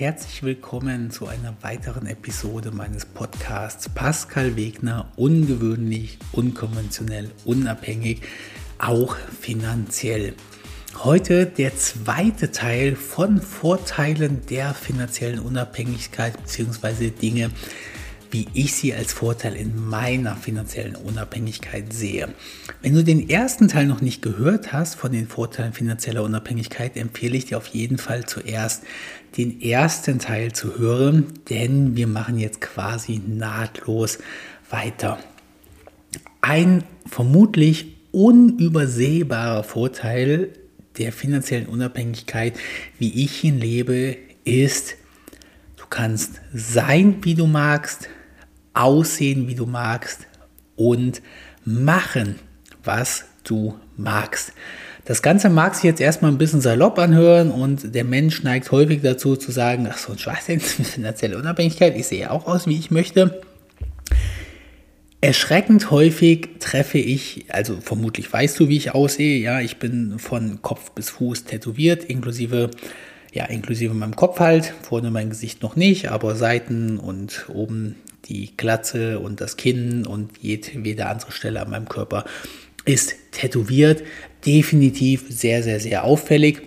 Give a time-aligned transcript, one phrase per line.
[0.00, 8.22] herzlich willkommen zu einer weiteren Episode meines Podcasts Pascal Wegner, ungewöhnlich, unkonventionell, unabhängig,
[8.78, 10.32] auch finanziell.
[11.04, 17.10] Heute der zweite Teil von Vorteilen der finanziellen Unabhängigkeit bzw.
[17.10, 17.50] Dinge,
[18.30, 22.28] wie ich sie als Vorteil in meiner finanziellen Unabhängigkeit sehe.
[22.80, 27.36] Wenn du den ersten Teil noch nicht gehört hast von den Vorteilen finanzieller Unabhängigkeit, empfehle
[27.36, 28.84] ich dir auf jeden Fall zuerst
[29.36, 34.18] den ersten Teil zu hören, denn wir machen jetzt quasi nahtlos
[34.68, 35.18] weiter.
[36.40, 40.50] Ein vermutlich unübersehbarer Vorteil
[40.98, 42.54] der finanziellen Unabhängigkeit,
[42.98, 44.96] wie ich ihn lebe, ist,
[45.76, 48.08] du kannst sein, wie du magst,
[48.74, 50.26] aussehen, wie du magst
[50.76, 51.22] und
[51.64, 52.36] machen,
[52.82, 54.52] was du magst.
[55.10, 59.02] Das Ganze mag sich jetzt erstmal ein bisschen salopp anhören und der Mensch neigt häufig
[59.02, 62.92] dazu zu sagen, ach so ein Schwachsinn, finanzielle Unabhängigkeit, ich sehe auch aus, wie ich
[62.92, 63.40] möchte.
[65.20, 70.62] Erschreckend häufig treffe ich, also vermutlich weißt du, wie ich aussehe, ja, ich bin von
[70.62, 72.70] Kopf bis Fuß tätowiert, inklusive,
[73.32, 78.56] ja, inklusive meinem Kopf halt, vorne mein Gesicht noch nicht, aber Seiten und oben die
[78.56, 82.26] Glatze und das Kinn und jede andere Stelle an meinem Körper
[82.84, 84.02] ist tätowiert.
[84.46, 86.62] Definitiv sehr, sehr, sehr auffällig.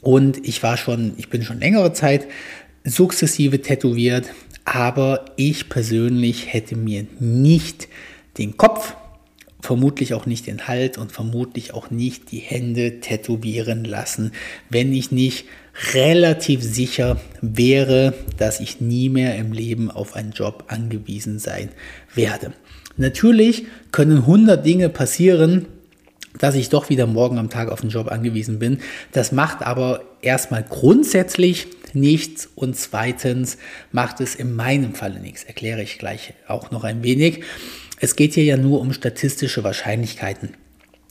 [0.00, 2.26] Und ich war schon, ich bin schon längere Zeit
[2.84, 4.28] sukzessive tätowiert,
[4.64, 7.88] aber ich persönlich hätte mir nicht
[8.38, 8.94] den Kopf,
[9.60, 14.32] vermutlich auch nicht den Hals und vermutlich auch nicht die Hände tätowieren lassen,
[14.68, 15.46] wenn ich nicht
[15.94, 21.70] relativ sicher wäre, dass ich nie mehr im Leben auf einen Job angewiesen sein
[22.14, 22.52] werde.
[22.96, 25.66] Natürlich können 100 Dinge passieren,
[26.38, 28.78] dass ich doch wieder morgen am Tag auf einen Job angewiesen bin.
[29.12, 33.58] Das macht aber erstmal grundsätzlich nichts und zweitens
[33.90, 35.44] macht es in meinem Falle nichts.
[35.44, 37.42] Erkläre ich gleich auch noch ein wenig.
[38.00, 40.54] Es geht hier ja nur um statistische Wahrscheinlichkeiten.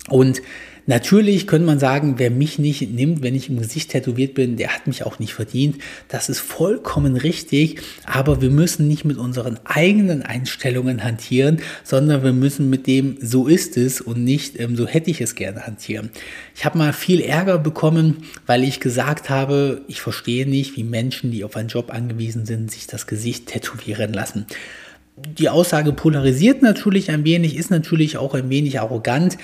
[0.09, 0.41] Und
[0.87, 4.73] Natürlich könnte man sagen, wer mich nicht nimmt, wenn ich im Gesicht tätowiert bin, der
[4.73, 5.77] hat mich auch nicht verdient.
[6.07, 12.33] Das ist vollkommen richtig, aber wir müssen nicht mit unseren eigenen Einstellungen hantieren, sondern wir
[12.33, 16.09] müssen mit dem so ist es und nicht ähm, so hätte ich es gerne hantieren.
[16.55, 21.31] Ich habe mal viel Ärger bekommen, weil ich gesagt habe, ich verstehe nicht, wie Menschen,
[21.31, 24.45] die auf einen Job angewiesen sind, sich das Gesicht tätowieren lassen
[25.37, 29.37] die Aussage polarisiert natürlich ein wenig, ist natürlich auch ein wenig arrogant,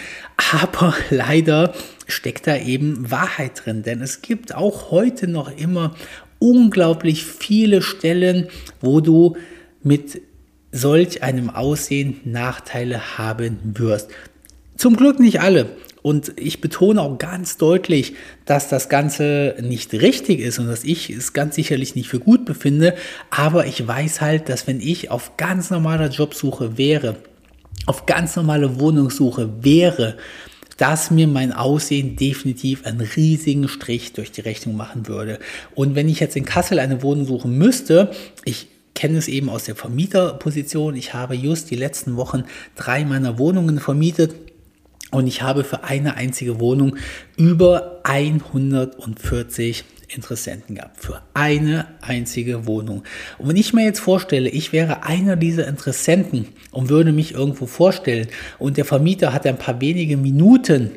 [0.51, 1.73] aber leider
[2.07, 5.95] steckt da eben Wahrheit drin, denn es gibt auch heute noch immer
[6.39, 8.47] unglaublich viele Stellen,
[8.81, 9.35] wo du
[9.83, 10.21] mit
[10.71, 14.11] solch einem Aussehen Nachteile haben wirst.
[14.75, 15.67] Zum Glück nicht alle.
[16.01, 18.13] Und ich betone auch ganz deutlich,
[18.45, 22.45] dass das Ganze nicht richtig ist und dass ich es ganz sicherlich nicht für gut
[22.45, 22.95] befinde.
[23.29, 27.17] Aber ich weiß halt, dass wenn ich auf ganz normaler Jobsuche wäre,
[27.85, 30.17] auf ganz normale Wohnungssuche wäre,
[30.77, 35.39] dass mir mein Aussehen definitiv einen riesigen Strich durch die Rechnung machen würde.
[35.73, 38.11] Und wenn ich jetzt in Kassel eine Wohnung suchen müsste,
[38.45, 40.95] ich kenne es eben aus der Vermieterposition.
[40.95, 42.43] Ich habe just die letzten Wochen
[42.75, 44.35] drei meiner Wohnungen vermietet
[45.11, 46.97] und ich habe für eine einzige Wohnung
[47.37, 51.01] über 140 Interessenten gehabt.
[51.01, 53.03] Für eine einzige Wohnung.
[53.37, 57.65] Und wenn ich mir jetzt vorstelle, ich wäre einer dieser Interessenten und würde mich irgendwo
[57.65, 58.27] vorstellen
[58.59, 60.91] und der Vermieter hat ein paar wenige Minuten,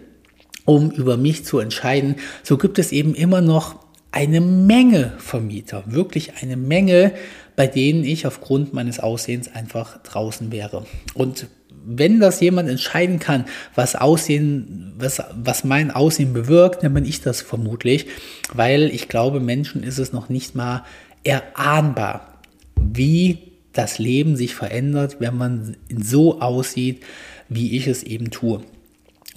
[0.64, 6.34] um über mich zu entscheiden, so gibt es eben immer noch eine Menge Vermieter, wirklich
[6.42, 7.12] eine Menge,
[7.56, 10.86] bei denen ich aufgrund meines Aussehens einfach draußen wäre.
[11.14, 11.48] Und
[11.84, 17.20] wenn das jemand entscheiden kann, was Aussehen, was, was mein Aussehen bewirkt, dann bin ich
[17.20, 18.06] das vermutlich,
[18.52, 20.84] weil ich glaube, Menschen ist es noch nicht mal
[21.24, 22.40] erahnbar,
[22.76, 23.38] wie
[23.72, 27.02] das Leben sich verändert, wenn man so aussieht,
[27.48, 28.60] wie ich es eben tue.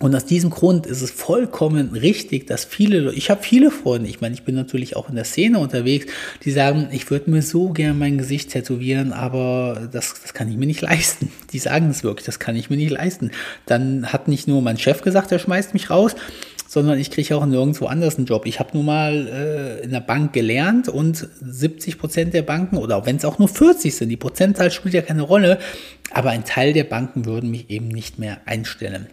[0.04, 4.20] Und aus diesem Grund ist es vollkommen richtig, dass viele, ich habe viele Freunde, ich
[4.20, 6.08] meine, ich bin natürlich auch in der Szene unterwegs,
[6.44, 10.58] die sagen, ich würde mir so gerne mein Gesicht tätowieren, aber das, das kann ich
[10.58, 11.32] mir nicht leisten.
[11.54, 13.32] Die sagen es wirklich, das kann ich mir nicht leisten.
[13.66, 16.18] Dann hat nicht nur mein Chef gesagt, er schmeißt mich raus,
[16.68, 18.46] sondern ich kriege auch nirgendwo anders einen Job.
[18.46, 23.06] Ich habe nun mal äh, in der Bank gelernt und 70 Prozent der Banken, oder
[23.06, 25.60] wenn es auch nur 40 sind, die Prozentzahl spielt ja keine Rolle,
[26.12, 29.08] aber ein Teil der Banken würden mich eben nicht mehr einstellen.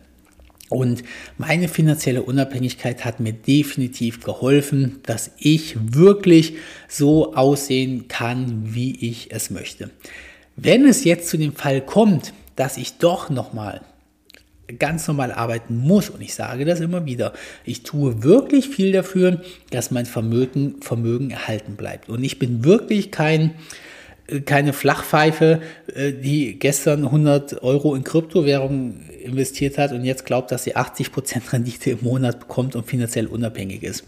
[0.70, 1.02] Und
[1.37, 6.55] meine finanzielle Unabhängigkeit hat mir definitiv geholfen, dass ich wirklich
[6.88, 9.90] so aussehen kann, wie ich es möchte.
[10.56, 13.81] Wenn es jetzt zu dem Fall kommt, dass ich doch nochmal
[14.78, 17.32] ganz normal arbeiten muss, und ich sage das immer wieder,
[17.64, 22.08] ich tue wirklich viel dafür, dass mein Vermögen, Vermögen erhalten bleibt.
[22.08, 23.55] Und ich bin wirklich kein,
[24.44, 25.61] keine Flachpfeife,
[25.94, 31.53] äh, die gestern 100 Euro in Kryptowährungen investiert hat und jetzt glaubt, dass sie 80%
[31.53, 34.05] Rendite im Monat bekommt und finanziell unabhängig ist.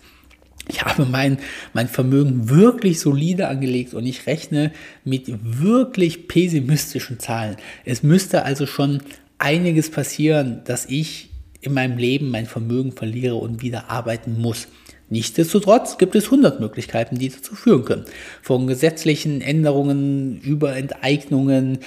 [0.68, 1.38] Ich habe mein,
[1.72, 4.72] mein Vermögen wirklich solide angelegt und ich rechne
[5.04, 7.56] mit wirklich pessimistischen Zahlen.
[7.84, 9.02] Es müsste also schon
[9.38, 11.30] einiges passieren, dass ich
[11.60, 14.68] in meinem Leben mein Vermögen verliere und wieder arbeiten muss.
[15.12, 18.06] Nichtsdestotrotz gibt es 100 Möglichkeiten, die dazu führen können.
[18.40, 21.80] Von gesetzlichen Änderungen über Enteignungen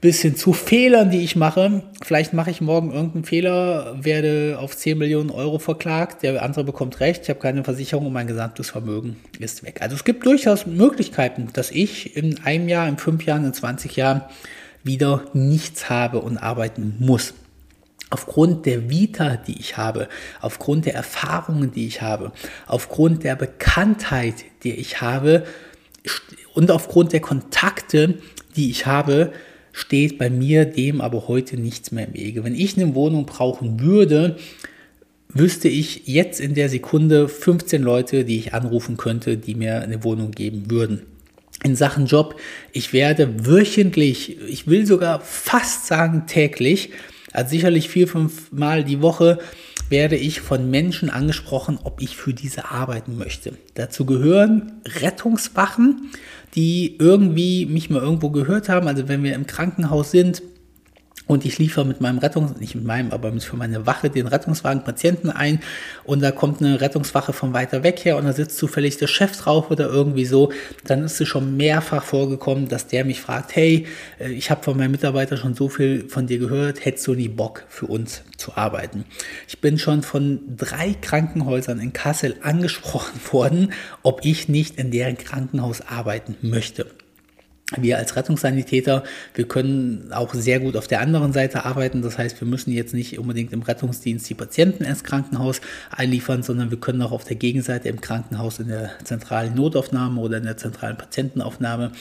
[0.00, 1.82] bis hin zu Fehlern, die ich mache.
[2.00, 7.00] Vielleicht mache ich morgen irgendeinen Fehler, werde auf 10 Millionen Euro verklagt, der andere bekommt
[7.00, 9.82] Recht, ich habe keine Versicherung und mein gesamtes Vermögen ist weg.
[9.82, 13.96] Also es gibt durchaus Möglichkeiten, dass ich in einem Jahr, in fünf Jahren, in 20
[13.96, 14.22] Jahren
[14.84, 17.34] wieder nichts habe und arbeiten muss
[18.10, 20.08] aufgrund der Vita, die ich habe,
[20.40, 22.32] aufgrund der Erfahrungen, die ich habe,
[22.66, 25.44] aufgrund der Bekanntheit, die ich habe
[26.54, 28.18] und aufgrund der Kontakte,
[28.56, 29.32] die ich habe,
[29.72, 32.44] steht bei mir dem aber heute nichts mehr im Wege.
[32.44, 34.36] Wenn ich eine Wohnung brauchen würde,
[35.28, 40.02] wüsste ich jetzt in der Sekunde 15 Leute, die ich anrufen könnte, die mir eine
[40.02, 41.02] Wohnung geben würden.
[41.62, 42.40] In Sachen Job,
[42.72, 46.90] ich werde wöchentlich, ich will sogar fast sagen täglich,
[47.32, 49.38] also sicherlich vier, fünf Mal die Woche
[49.88, 53.54] werde ich von Menschen angesprochen, ob ich für diese arbeiten möchte.
[53.74, 56.10] Dazu gehören Rettungswachen,
[56.54, 58.88] die irgendwie mich mal irgendwo gehört haben.
[58.88, 60.42] Also wenn wir im Krankenhaus sind,
[61.26, 64.82] und ich liefere mit meinem Rettungs, nicht mit meinem, aber für meine Wache den Rettungswagen
[64.82, 65.60] Patienten ein.
[66.04, 69.36] Und da kommt eine Rettungswache von weiter weg her und da sitzt zufällig der Chef
[69.36, 70.52] drauf oder irgendwie so,
[70.84, 73.86] dann ist es schon mehrfach vorgekommen, dass der mich fragt, hey,
[74.18, 77.28] äh, ich habe von meinem Mitarbeiter schon so viel von dir gehört, hättest du nie
[77.28, 79.04] Bock für uns zu arbeiten?
[79.46, 83.72] Ich bin schon von drei Krankenhäusern in Kassel angesprochen worden,
[84.02, 86.86] ob ich nicht in deren Krankenhaus arbeiten möchte
[87.76, 92.02] wir als Rettungssanitäter, wir können auch sehr gut auf der anderen Seite arbeiten.
[92.02, 96.70] Das heißt, wir müssen jetzt nicht unbedingt im Rettungsdienst die Patienten ins Krankenhaus einliefern, sondern
[96.70, 100.56] wir können auch auf der Gegenseite im Krankenhaus in der zentralen Notaufnahme oder in der
[100.56, 101.92] zentralen Patientenaufnahme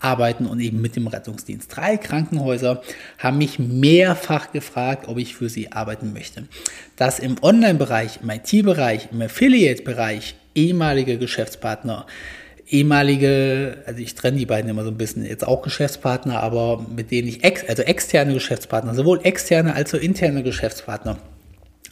[0.00, 1.74] arbeiten und eben mit dem Rettungsdienst.
[1.74, 2.82] Drei Krankenhäuser
[3.18, 6.44] haben mich mehrfach gefragt, ob ich für sie arbeiten möchte.
[6.94, 12.06] Das im Online-Bereich, im IT-Bereich, im Affiliate-Bereich ehemalige Geschäftspartner
[12.68, 17.10] ehemalige, also ich trenne die beiden immer so ein bisschen, jetzt auch Geschäftspartner, aber mit
[17.10, 21.18] denen ich, ex, also externe Geschäftspartner, sowohl externe als auch interne Geschäftspartner,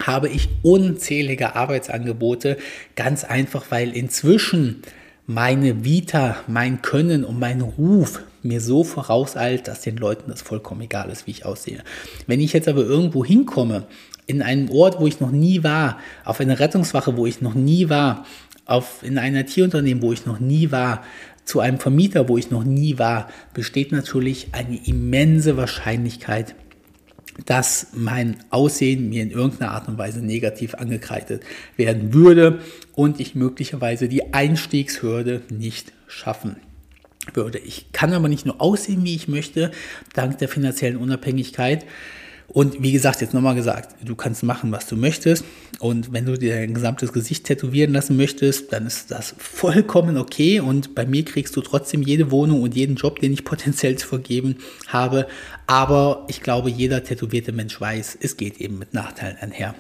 [0.03, 2.57] habe ich unzählige Arbeitsangebote,
[2.97, 4.83] ganz einfach, weil inzwischen
[5.27, 10.83] meine Vita, mein Können und mein Ruf mir so vorauseilt, dass den Leuten das vollkommen
[10.83, 11.83] egal ist, wie ich aussehe.
[12.27, 13.87] Wenn ich jetzt aber irgendwo hinkomme,
[14.27, 17.89] in einen Ort, wo ich noch nie war, auf eine Rettungswache, wo ich noch nie
[17.89, 18.25] war,
[18.67, 21.05] auf, in ein IT-Unternehmen, wo ich noch nie war,
[21.45, 26.55] zu einem Vermieter, wo ich noch nie war, besteht natürlich eine immense Wahrscheinlichkeit,
[27.47, 31.43] dass mein Aussehen mir in irgendeiner Art und Weise negativ angekreidet
[31.77, 32.61] werden würde
[32.95, 36.57] und ich möglicherweise die Einstiegshürde nicht schaffen
[37.33, 37.59] würde.
[37.59, 39.73] Ich kann aber nicht nur aussehen, wie ich möchte,
[40.13, 41.85] dank der finanziellen Unabhängigkeit,
[42.49, 45.45] und wie gesagt, jetzt nochmal gesagt, du kannst machen, was du möchtest.
[45.81, 50.61] Und wenn du dir dein gesamtes Gesicht tätowieren lassen möchtest, dann ist das vollkommen okay.
[50.61, 54.07] Und bei mir kriegst du trotzdem jede Wohnung und jeden Job, den ich potenziell zu
[54.07, 55.27] vergeben habe.
[55.67, 59.75] Aber ich glaube, jeder tätowierte Mensch weiß, es geht eben mit Nachteilen einher.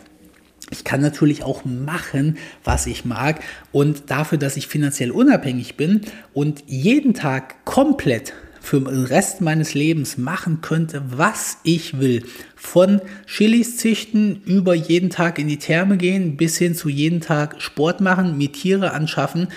[0.70, 3.40] Ich kann natürlich auch machen, was ich mag.
[3.70, 6.00] Und dafür, dass ich finanziell unabhängig bin
[6.32, 8.32] und jeden Tag komplett
[8.64, 12.24] für den Rest meines Lebens machen könnte, was ich will.
[12.56, 17.60] Von Chilis züchten über jeden Tag in die Therme gehen bis hin zu jeden Tag
[17.60, 19.48] Sport machen, mir Tiere anschaffen.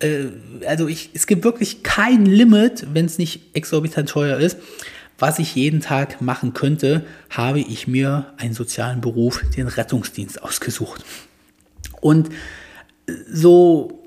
[0.00, 0.26] Äh,
[0.66, 4.58] also ich, es gibt wirklich kein Limit, wenn es nicht exorbitant teuer ist.
[5.18, 11.04] Was ich jeden Tag machen könnte, habe ich mir einen sozialen Beruf, den Rettungsdienst, ausgesucht.
[12.02, 12.28] Und
[13.30, 14.02] so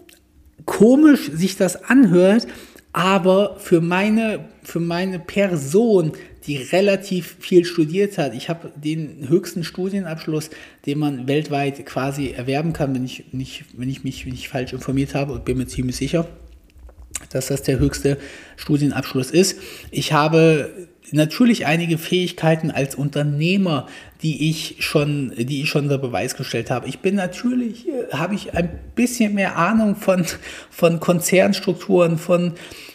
[0.65, 2.47] komisch sich das anhört,
[2.93, 6.13] aber für meine, für meine Person,
[6.45, 10.51] die relativ viel studiert hat, ich habe den höchsten Studienabschluss,
[10.85, 15.15] den man weltweit quasi erwerben kann, wenn ich, nicht, wenn ich mich nicht falsch informiert
[15.15, 16.27] habe und bin mir ziemlich sicher,
[17.31, 18.19] dass das der höchste
[18.57, 19.59] Studienabschluss ist.
[19.89, 23.87] Ich habe natürlich einige Fähigkeiten als Unternehmer,
[24.21, 26.87] die ich schon, die ich schon unter Beweis gestellt habe.
[26.87, 30.25] Ich bin natürlich, habe ich ein bisschen mehr Ahnung von,
[30.69, 32.53] von Konzernstrukturen, von,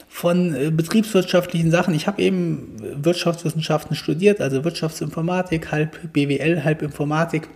[0.09, 1.95] von äh, betriebswirtschaftlichen Sachen.
[1.95, 7.49] Ich habe eben Wirtschaftswissenschaften studiert, also Wirtschaftsinformatik, halb BWL, halb Informatik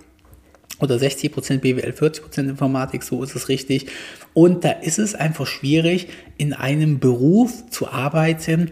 [0.82, 3.86] oder 60% BWL, 40% Informatik, so ist es richtig.
[4.34, 8.70] Und da ist es einfach schwierig, in einem Beruf zu arbeiten,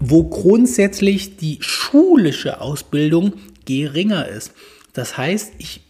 [0.00, 3.34] wo grundsätzlich die schulische Ausbildung
[3.66, 4.52] geringer ist.
[4.94, 5.82] Das heißt, ich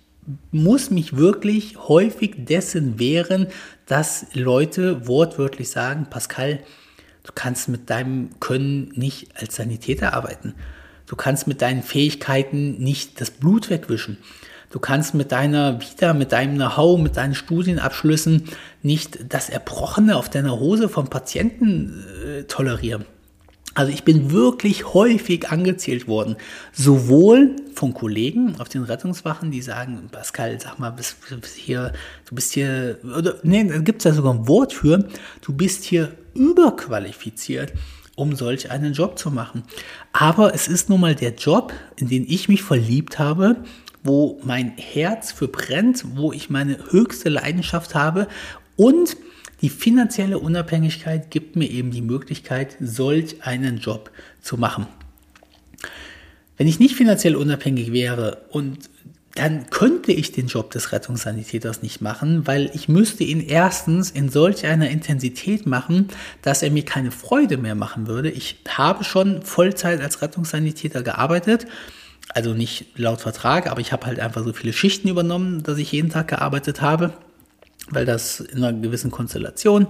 [0.51, 3.47] muss mich wirklich häufig dessen wehren,
[3.87, 6.61] dass Leute wortwörtlich sagen, Pascal,
[7.23, 10.55] du kannst mit deinem Können nicht als Sanitäter arbeiten.
[11.07, 14.19] Du kannst mit deinen Fähigkeiten nicht das Blut wegwischen.
[14.71, 18.45] Du kannst mit deiner Vita, mit deinem Know-how, mit deinen Studienabschlüssen
[18.83, 23.05] nicht das Erbrochene auf deiner Hose vom Patienten äh, tolerieren.
[23.75, 26.37] Also ich bin wirklich häufig angezählt worden,
[26.73, 31.93] sowohl von Kollegen auf den Rettungswachen, die sagen, Pascal, sag mal, bist, bist hier,
[32.29, 35.09] du bist hier, oder nee, da gibt es ja sogar ein Wort für,
[35.41, 37.73] du bist hier überqualifiziert,
[38.17, 39.63] um solch einen Job zu machen.
[40.13, 43.57] Aber es ist nun mal der Job, in den ich mich verliebt habe,
[44.03, 48.27] wo mein Herz für brennt, wo ich meine höchste Leidenschaft habe
[48.77, 49.17] und
[49.61, 54.87] die finanzielle Unabhängigkeit gibt mir eben die Möglichkeit, solch einen Job zu machen.
[56.57, 58.91] Wenn ich nicht finanziell unabhängig wäre und
[59.35, 64.29] dann könnte ich den Job des Rettungssanitäters nicht machen, weil ich müsste ihn erstens in
[64.29, 66.09] solch einer Intensität machen,
[66.43, 68.31] dass er mir keine Freude mehr machen würde.
[68.31, 71.67] Ich habe schon Vollzeit als Rettungssanitäter gearbeitet,
[72.31, 75.93] also nicht laut Vertrag, aber ich habe halt einfach so viele Schichten übernommen, dass ich
[75.93, 77.13] jeden Tag gearbeitet habe
[77.91, 79.89] weil das in einer gewissen Konstellation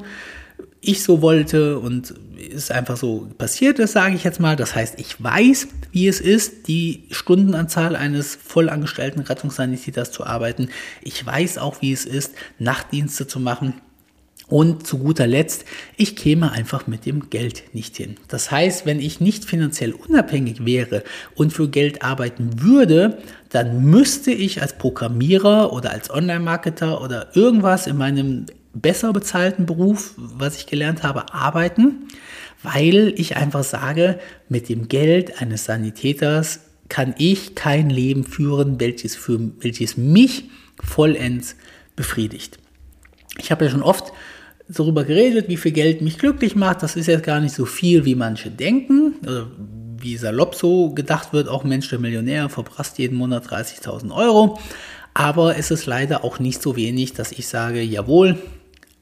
[0.80, 2.14] ich so wollte und
[2.54, 4.56] es einfach so passiert ist, sage ich jetzt mal.
[4.56, 10.70] Das heißt, ich weiß, wie es ist, die Stundenanzahl eines vollangestellten Rettungssanitäters zu arbeiten.
[11.02, 13.74] Ich weiß auch, wie es ist, Nachtdienste zu machen.
[14.48, 15.64] Und zu guter Letzt,
[15.96, 18.16] ich käme einfach mit dem Geld nicht hin.
[18.26, 21.04] Das heißt, wenn ich nicht finanziell unabhängig wäre
[21.36, 23.18] und für Geld arbeiten würde,
[23.50, 30.14] dann müsste ich als Programmierer oder als Online-Marketer oder irgendwas in meinem besser bezahlten Beruf,
[30.16, 32.08] was ich gelernt habe, arbeiten,
[32.62, 39.16] weil ich einfach sage, mit dem Geld eines Sanitäters kann ich kein Leben führen, welches,
[39.16, 40.44] für, welches mich
[40.82, 41.56] vollends
[41.96, 42.58] befriedigt.
[43.38, 44.12] Ich habe ja schon oft
[44.68, 46.82] darüber geredet, wie viel Geld mich glücklich macht.
[46.82, 49.14] Das ist jetzt gar nicht so viel, wie manche denken.
[49.26, 49.46] Also
[50.02, 54.58] wie salopp so gedacht wird, auch Mensch, der Millionär verprasst jeden Monat 30.000 Euro.
[55.14, 58.38] Aber es ist leider auch nicht so wenig, dass ich sage, jawohl,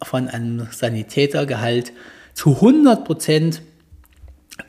[0.03, 1.93] von einem Sanitätergehalt
[2.35, 3.63] zu 100 Prozent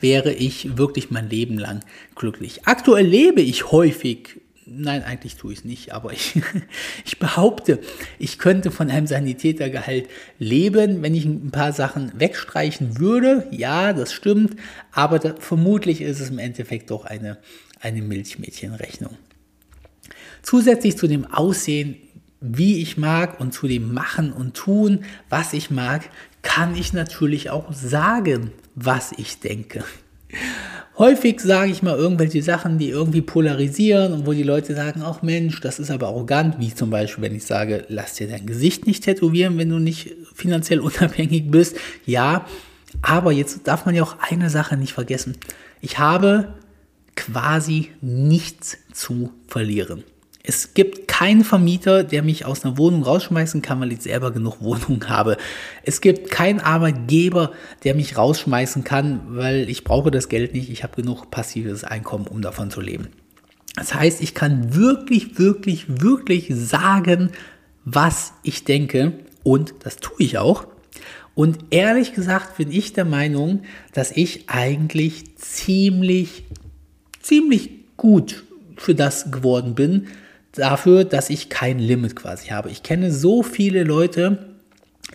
[0.00, 1.80] wäre ich wirklich mein Leben lang
[2.14, 2.66] glücklich.
[2.66, 4.39] Aktuell lebe ich häufig
[4.72, 6.40] Nein, eigentlich tue ich es nicht, aber ich,
[7.04, 7.80] ich behaupte,
[8.20, 10.08] ich könnte von einem Sanitätergehalt
[10.38, 13.48] leben, wenn ich ein paar Sachen wegstreichen würde.
[13.50, 14.54] Ja, das stimmt,
[14.92, 17.38] aber da, vermutlich ist es im Endeffekt doch eine,
[17.80, 19.16] eine Milchmädchenrechnung.
[20.42, 21.96] Zusätzlich zu dem Aussehen,
[22.40, 26.08] wie ich mag und zu dem Machen und Tun, was ich mag,
[26.42, 29.84] kann ich natürlich auch sagen, was ich denke.
[31.00, 35.22] Häufig sage ich mal irgendwelche Sachen, die irgendwie polarisieren und wo die Leute sagen, ach
[35.22, 38.86] Mensch, das ist aber arrogant, wie zum Beispiel, wenn ich sage, lass dir dein Gesicht
[38.86, 41.78] nicht tätowieren, wenn du nicht finanziell unabhängig bist.
[42.04, 42.44] Ja,
[43.00, 45.38] aber jetzt darf man ja auch eine Sache nicht vergessen.
[45.80, 46.52] Ich habe
[47.16, 50.04] quasi nichts zu verlieren.
[50.42, 54.62] Es gibt keinen Vermieter, der mich aus einer Wohnung rausschmeißen kann, weil ich selber genug
[54.62, 55.36] Wohnung habe.
[55.82, 57.52] Es gibt keinen Arbeitgeber,
[57.84, 60.70] der mich rausschmeißen kann, weil ich brauche das Geld nicht.
[60.70, 63.08] Ich habe genug passives Einkommen, um davon zu leben.
[63.76, 67.32] Das heißt, ich kann wirklich, wirklich, wirklich sagen,
[67.84, 69.12] was ich denke
[69.42, 70.68] und das tue ich auch.
[71.34, 76.44] Und ehrlich gesagt bin ich der Meinung, dass ich eigentlich ziemlich,
[77.20, 78.42] ziemlich gut
[78.78, 80.06] für das geworden bin,
[80.52, 82.70] dafür, dass ich kein Limit quasi habe.
[82.70, 84.38] Ich kenne so viele Leute,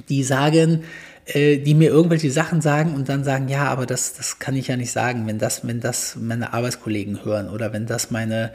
[0.09, 0.83] die sagen,
[1.25, 4.67] äh, die mir irgendwelche Sachen sagen und dann sagen, ja, aber das, das kann ich
[4.67, 8.51] ja nicht sagen, wenn das, wenn das meine Arbeitskollegen hören oder wenn das meine,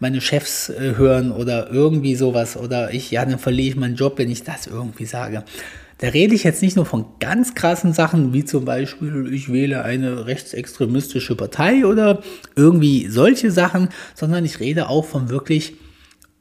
[0.00, 4.18] meine Chefs äh, hören oder irgendwie sowas oder ich, ja, dann verliere ich meinen Job,
[4.18, 5.44] wenn ich das irgendwie sage.
[5.96, 9.82] Da rede ich jetzt nicht nur von ganz krassen Sachen, wie zum Beispiel, ich wähle
[9.84, 12.22] eine rechtsextremistische Partei oder
[12.56, 15.74] irgendwie solche Sachen, sondern ich rede auch von wirklich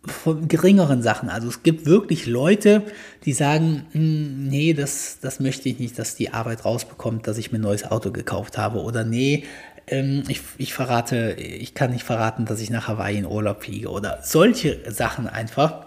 [0.06, 1.30] von geringeren Sachen.
[1.30, 2.84] Also es gibt wirklich Leute,
[3.26, 7.52] die sagen, hm, nee, das, das möchte ich nicht, dass die Arbeit rausbekommt, dass ich
[7.52, 8.80] mir ein neues Auto gekauft habe.
[8.80, 9.44] Oder nee,
[9.88, 13.90] ähm, ich, ich verrate, ich kann nicht verraten, dass ich nach Hawaii in Urlaub fliege.
[13.90, 15.86] Oder solche Sachen einfach.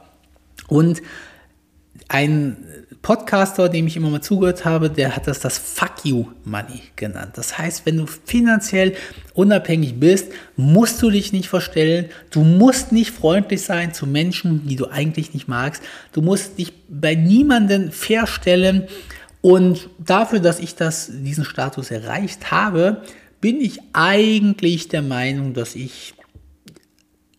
[0.69, 1.03] Und
[2.09, 2.67] ein
[3.03, 7.33] Podcaster, dem ich immer mal zugehört habe, der hat das das Fuck You Money genannt.
[7.35, 8.95] Das heißt, wenn du finanziell
[9.35, 12.07] unabhängig bist, musst du dich nicht verstellen.
[12.31, 15.83] Du musst nicht freundlich sein zu Menschen, die du eigentlich nicht magst.
[16.13, 18.85] Du musst dich bei niemanden verstellen.
[19.41, 23.03] Und dafür, dass ich das, diesen Status erreicht habe,
[23.41, 26.15] bin ich eigentlich der Meinung, dass ich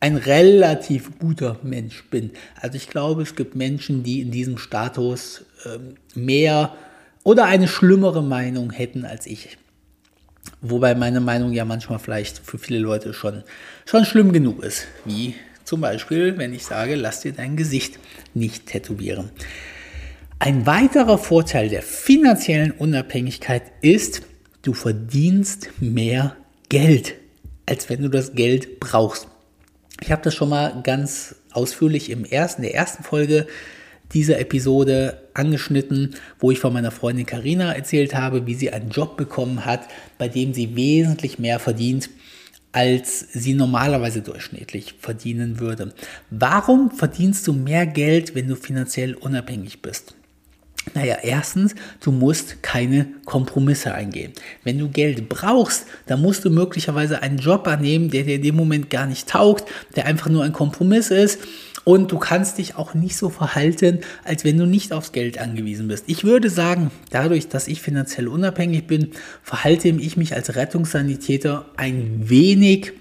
[0.04, 2.32] ein relativ guter Mensch bin.
[2.60, 5.46] Also ich glaube, es gibt Menschen, die in diesem Status
[6.16, 6.76] mehr
[7.24, 9.58] oder eine schlimmere Meinung hätten als ich.
[10.62, 13.44] Wobei meine Meinung ja manchmal vielleicht für viele Leute schon,
[13.86, 14.88] schon schlimm genug ist.
[15.06, 18.00] Wie zum Beispiel, wenn ich sage, lass dir dein Gesicht
[18.34, 19.30] nicht tätowieren.
[20.40, 24.24] Ein weiterer Vorteil der finanziellen Unabhängigkeit ist,
[24.62, 26.36] du verdienst mehr
[26.68, 27.16] Geld,
[27.66, 29.28] als wenn du das Geld brauchst.
[30.02, 33.48] Ich habe das schon mal ganz ausführlich im ersten, der ersten Folge
[34.12, 39.18] dieser Episode angeschnitten, wo ich von meiner Freundin Karina erzählt habe, wie sie einen Job
[39.18, 42.10] bekommen hat, bei dem sie wesentlich mehr verdient,
[42.72, 45.94] als sie normalerweise durchschnittlich verdienen würde.
[46.30, 50.16] Warum verdienst du mehr Geld, wenn du finanziell unabhängig bist?
[50.94, 54.34] Naja, erstens, du musst keine Kompromisse eingehen.
[54.64, 58.56] Wenn du Geld brauchst, dann musst du möglicherweise einen Job annehmen, der dir in dem
[58.56, 59.64] Moment gar nicht taugt,
[59.96, 61.40] der einfach nur ein Kompromiss ist.
[61.86, 65.88] Und du kannst dich auch nicht so verhalten, als wenn du nicht aufs Geld angewiesen
[65.90, 66.06] bist.
[66.08, 69.12] Ich würde sagen, dadurch, dass ich finanziell unabhängig bin,
[69.42, 72.94] verhalte ich mich als Rettungssanitäter ein wenig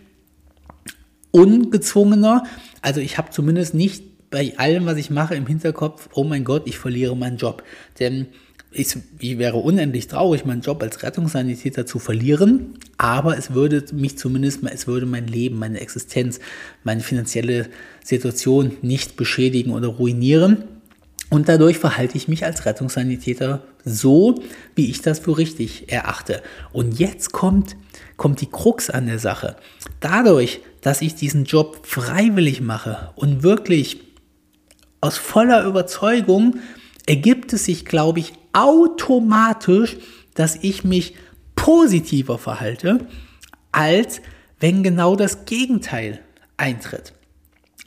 [1.31, 2.45] ungezwungener.
[2.81, 6.67] Also ich habe zumindest nicht bei allem, was ich mache, im Hinterkopf, oh mein Gott,
[6.67, 7.63] ich verliere meinen Job.
[8.01, 8.29] Denn
[8.73, 14.19] ich, ich wäre unendlich traurig, meinen Job als Rettungssanitäter zu verlieren, aber es würde mich
[14.19, 16.41] zumindest, es würde mein Leben, meine Existenz,
[16.85, 17.69] meine finanzielle
[18.05, 20.65] Situation nicht beschädigen oder ruinieren.
[21.31, 24.43] Und dadurch verhalte ich mich als Rettungssanitäter so,
[24.75, 26.43] wie ich das für richtig erachte.
[26.73, 27.77] Und jetzt kommt,
[28.19, 29.57] kommt die Krux an der Sache.
[30.01, 34.01] Dadurch, dass ich diesen Job freiwillig mache und wirklich
[35.01, 36.57] aus voller Überzeugung
[37.07, 39.97] ergibt es sich, glaube ich, automatisch,
[40.35, 41.15] dass ich mich
[41.55, 43.07] positiver verhalte,
[43.71, 44.21] als
[44.61, 46.21] wenn genau das Gegenteil
[46.57, 47.13] eintritt.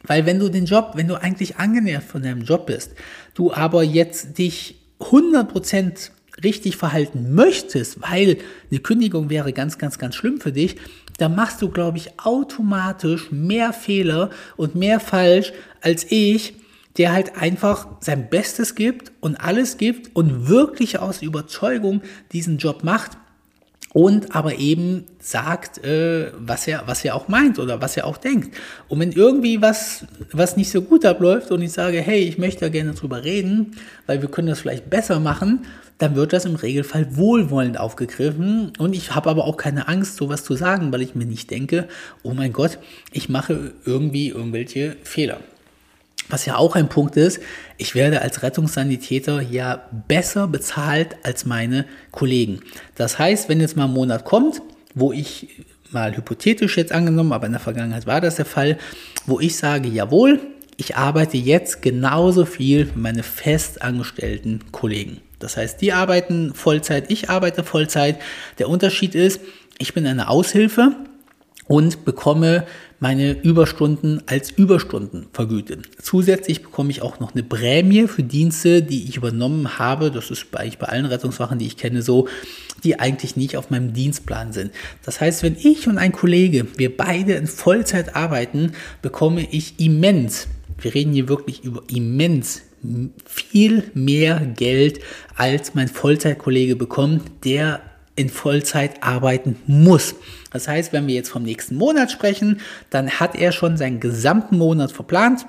[0.03, 2.91] Weil wenn du den Job, wenn du eigentlich angenervt von deinem Job bist,
[3.33, 6.11] du aber jetzt dich 100%
[6.43, 8.37] richtig verhalten möchtest, weil
[8.69, 10.75] eine Kündigung wäre ganz, ganz, ganz schlimm für dich,
[11.17, 16.55] dann machst du, glaube ich, automatisch mehr Fehler und mehr falsch als ich,
[16.97, 22.83] der halt einfach sein Bestes gibt und alles gibt und wirklich aus Überzeugung diesen Job
[22.83, 23.17] macht
[23.95, 28.17] und aber eben sagt, äh, was er was er auch meint oder was er auch
[28.17, 28.53] denkt.
[28.89, 32.59] Und wenn irgendwie was was nicht so gut abläuft und ich sage, hey, ich möchte
[32.61, 35.65] da gerne drüber reden, weil wir können das vielleicht besser machen,
[35.97, 40.43] dann wird das im Regelfall wohlwollend aufgegriffen und ich habe aber auch keine Angst, sowas
[40.43, 41.87] zu sagen, weil ich mir nicht denke,
[42.21, 42.79] oh mein Gott,
[43.13, 45.39] ich mache irgendwie irgendwelche Fehler.
[46.29, 47.39] Was ja auch ein Punkt ist,
[47.77, 52.61] ich werde als Rettungssanitäter ja besser bezahlt als meine Kollegen.
[52.95, 54.61] Das heißt, wenn jetzt mal ein Monat kommt,
[54.95, 58.77] wo ich mal hypothetisch jetzt angenommen, aber in der Vergangenheit war das der Fall,
[59.25, 60.39] wo ich sage, jawohl,
[60.77, 65.21] ich arbeite jetzt genauso viel wie meine festangestellten Kollegen.
[65.39, 68.19] Das heißt, die arbeiten Vollzeit, ich arbeite Vollzeit.
[68.57, 69.41] Der Unterschied ist,
[69.77, 70.95] ich bin eine Aushilfe
[71.67, 72.65] und bekomme
[72.99, 75.89] meine Überstunden als Überstunden vergütet.
[76.01, 80.11] Zusätzlich bekomme ich auch noch eine Prämie für Dienste, die ich übernommen habe.
[80.11, 82.27] Das ist eigentlich bei allen Rettungswachen, die ich kenne, so,
[82.83, 84.71] die eigentlich nicht auf meinem Dienstplan sind.
[85.03, 90.47] Das heißt, wenn ich und ein Kollege, wir beide in Vollzeit arbeiten, bekomme ich immens,
[90.79, 92.61] wir reden hier wirklich über immens
[93.25, 94.99] viel mehr Geld,
[95.35, 97.81] als mein Vollzeitkollege bekommt, der
[98.15, 100.15] in Vollzeit arbeiten muss.
[100.51, 104.57] Das heißt, wenn wir jetzt vom nächsten Monat sprechen, dann hat er schon seinen gesamten
[104.57, 105.45] Monat verplant.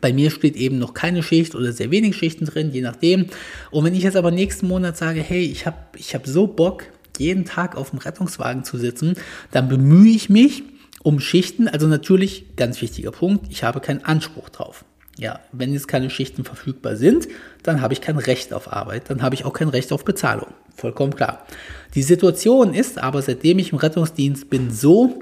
[0.00, 3.26] Bei mir steht eben noch keine Schicht oder sehr wenig Schichten drin, je nachdem.
[3.70, 6.84] Und wenn ich jetzt aber nächsten Monat sage, hey, ich habe ich hab so Bock,
[7.18, 9.14] jeden Tag auf dem Rettungswagen zu sitzen,
[9.52, 10.64] dann bemühe ich mich
[11.02, 11.68] um Schichten.
[11.68, 14.84] Also natürlich, ganz wichtiger Punkt, ich habe keinen Anspruch drauf.
[15.16, 17.28] Ja, wenn jetzt keine Schichten verfügbar sind,
[17.62, 20.48] dann habe ich kein Recht auf Arbeit, dann habe ich auch kein Recht auf Bezahlung.
[20.76, 21.46] Vollkommen klar.
[21.94, 25.20] Die Situation ist aber, seitdem ich im Rettungsdienst bin, so,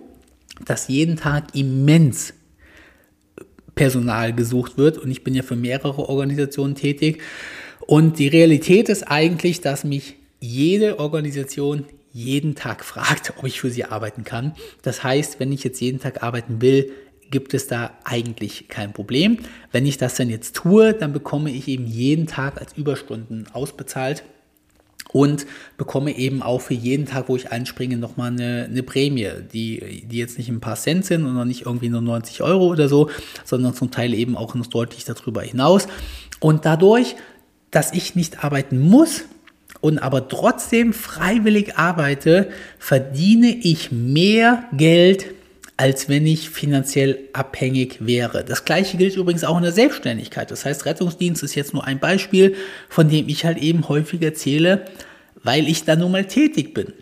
[0.64, 2.32] dass jeden Tag immens
[3.74, 7.20] Personal gesucht wird und ich bin ja für mehrere Organisationen tätig.
[7.86, 13.70] Und die Realität ist eigentlich, dass mich jede Organisation jeden Tag fragt, ob ich für
[13.70, 14.54] sie arbeiten kann.
[14.82, 16.92] Das heißt, wenn ich jetzt jeden Tag arbeiten will,
[17.32, 19.38] gibt es da eigentlich kein Problem.
[19.72, 24.22] Wenn ich das dann jetzt tue, dann bekomme ich eben jeden Tag als Überstunden ausbezahlt
[25.12, 30.04] und bekomme eben auch für jeden Tag, wo ich einspringe, nochmal eine, eine Prämie, die,
[30.06, 33.10] die jetzt nicht ein paar Cent sind und nicht irgendwie nur 90 Euro oder so,
[33.44, 35.88] sondern zum Teil eben auch noch deutlich darüber hinaus.
[36.38, 37.16] Und dadurch,
[37.72, 39.24] dass ich nicht arbeiten muss,
[39.80, 45.26] und aber trotzdem freiwillig arbeite, verdiene ich mehr Geld,
[45.76, 48.44] als wenn ich finanziell abhängig wäre.
[48.44, 50.50] Das gleiche gilt übrigens auch in der Selbstständigkeit.
[50.50, 52.54] Das heißt, Rettungsdienst ist jetzt nur ein Beispiel,
[52.88, 54.84] von dem ich halt eben häufig erzähle,
[55.42, 56.92] weil ich da nun mal tätig bin.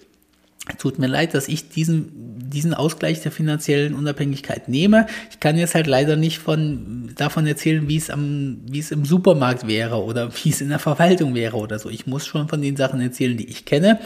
[0.78, 5.06] Tut mir leid, dass ich diesen, diesen Ausgleich der finanziellen Unabhängigkeit nehme.
[5.30, 9.04] Ich kann jetzt halt leider nicht von, davon erzählen, wie es am, wie es im
[9.04, 11.88] Supermarkt wäre oder wie es in der Verwaltung wäre oder so.
[11.88, 14.00] Ich muss schon von den Sachen erzählen, die ich kenne.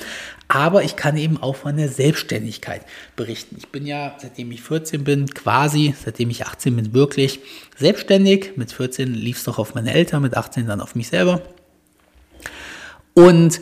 [0.48, 2.82] Aber ich kann eben auch von der Selbstständigkeit
[3.16, 3.56] berichten.
[3.58, 7.40] Ich bin ja, seitdem ich 14 bin, quasi, seitdem ich 18 bin, wirklich
[7.76, 8.52] selbstständig.
[8.56, 11.42] Mit 14 lief es noch auf meine Eltern, mit 18 dann auf mich selber.
[13.14, 13.60] Und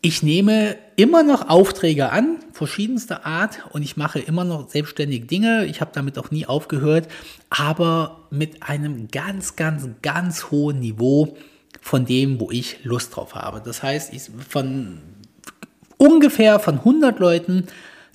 [0.00, 5.66] ich nehme immer noch Aufträge an, verschiedenster Art, und ich mache immer noch selbstständig Dinge.
[5.66, 7.08] Ich habe damit auch nie aufgehört,
[7.50, 11.36] aber mit einem ganz, ganz, ganz hohen Niveau
[11.80, 13.60] von dem, wo ich Lust drauf habe.
[13.64, 14.98] Das heißt, ich, von
[15.96, 17.66] ungefähr von 100 Leuten,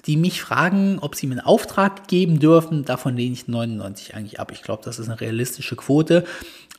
[0.05, 4.39] die mich fragen, ob sie mir einen Auftrag geben dürfen, davon lehne ich 99 eigentlich
[4.39, 4.53] ab.
[4.53, 6.23] Ich glaube, das ist eine realistische Quote.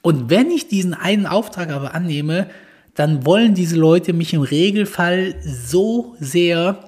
[0.00, 2.48] Und wenn ich diesen einen Auftrag aber annehme,
[2.94, 6.87] dann wollen diese Leute mich im Regelfall so sehr,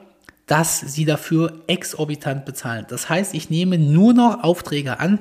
[0.50, 2.84] dass sie dafür exorbitant bezahlen.
[2.88, 5.20] Das heißt, ich nehme nur noch Aufträge an,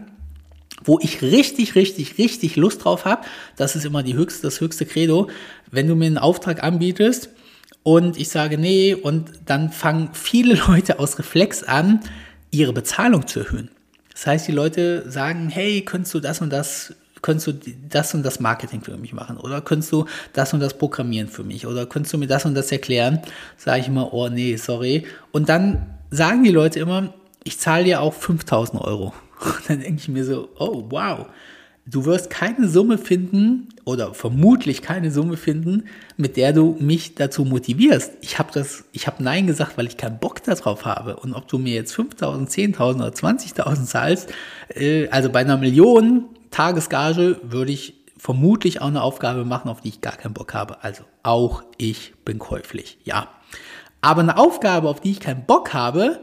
[0.84, 3.28] wo ich richtig, richtig, richtig Lust drauf habe.
[3.56, 5.30] Das ist immer die höchste, das höchste Credo.
[5.70, 7.30] Wenn du mir einen Auftrag anbietest
[7.84, 12.00] und ich sage nee, und dann fangen viele Leute aus Reflex an,
[12.50, 13.70] ihre Bezahlung zu erhöhen.
[14.12, 17.54] Das heißt, die Leute sagen, hey, könntest du das und das könntest du
[17.90, 21.44] das und das Marketing für mich machen oder könntest du das und das programmieren für
[21.44, 23.20] mich oder könntest du mir das und das erklären,
[23.58, 25.06] sage ich immer, oh nee, sorry.
[25.32, 29.14] Und dann sagen die Leute immer, ich zahle dir auch 5000 Euro.
[29.42, 31.28] Und dann denke ich mir so, oh wow,
[31.86, 35.86] du wirst keine Summe finden oder vermutlich keine Summe finden,
[36.18, 38.14] mit der du mich dazu motivierst.
[38.22, 38.84] Ich habe das,
[39.20, 41.16] Nein gesagt, weil ich keinen Bock darauf habe.
[41.16, 44.34] Und ob du mir jetzt 5000, 10.000 oder 20.000 zahlst,
[44.76, 49.90] äh, also bei einer Million Tagesgage würde ich vermutlich auch eine Aufgabe machen, auf die
[49.90, 50.84] ich gar keinen Bock habe.
[50.84, 53.30] Also auch ich bin käuflich, ja.
[54.02, 56.20] Aber eine Aufgabe, auf die ich keinen Bock habe,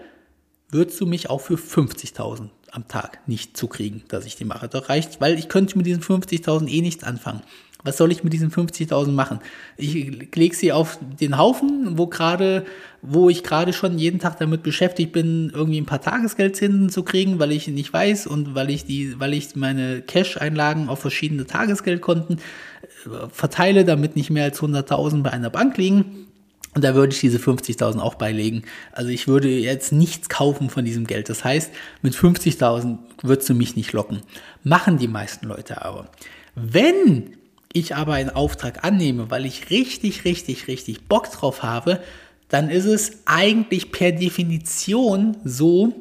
[0.68, 4.68] würdest du mich auch für 50.000 am Tag nicht zukriegen, dass ich die mache.
[4.68, 7.42] Das reicht, weil ich könnte mit diesen 50.000 eh nichts anfangen.
[7.86, 9.38] Was soll ich mit diesen 50.000 machen?
[9.76, 9.94] Ich
[10.34, 12.66] lege sie auf den Haufen, wo gerade,
[13.00, 17.38] wo ich gerade schon jeden Tag damit beschäftigt bin, irgendwie ein paar Tagesgeldzinsen zu kriegen,
[17.38, 22.38] weil ich nicht weiß und weil ich die, weil ich meine Cash-Einlagen auf verschiedene Tagesgeldkonten
[22.38, 26.26] äh, verteile, damit nicht mehr als 100.000 bei einer Bank liegen.
[26.74, 28.64] Und da würde ich diese 50.000 auch beilegen.
[28.90, 31.28] Also ich würde jetzt nichts kaufen von diesem Geld.
[31.28, 31.70] Das heißt,
[32.02, 34.22] mit 50.000 würdest du mich nicht locken.
[34.64, 36.08] Machen die meisten Leute aber.
[36.56, 37.36] Wenn
[37.72, 42.00] ich aber einen Auftrag annehme, weil ich richtig, richtig, richtig Bock drauf habe,
[42.48, 45.92] dann ist es eigentlich per Definition so,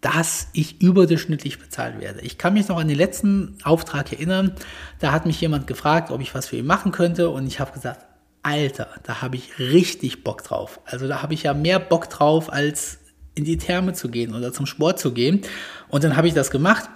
[0.00, 2.20] dass ich überdurchschnittlich bezahlt werde.
[2.20, 4.54] Ich kann mich noch an den letzten Auftrag erinnern.
[5.00, 7.72] Da hat mich jemand gefragt, ob ich was für ihn machen könnte und ich habe
[7.72, 8.04] gesagt,
[8.42, 10.80] Alter, da habe ich richtig Bock drauf.
[10.84, 12.98] Also da habe ich ja mehr Bock drauf, als
[13.34, 15.42] in die Therme zu gehen oder zum Sport zu gehen.
[15.88, 16.88] Und dann habe ich das gemacht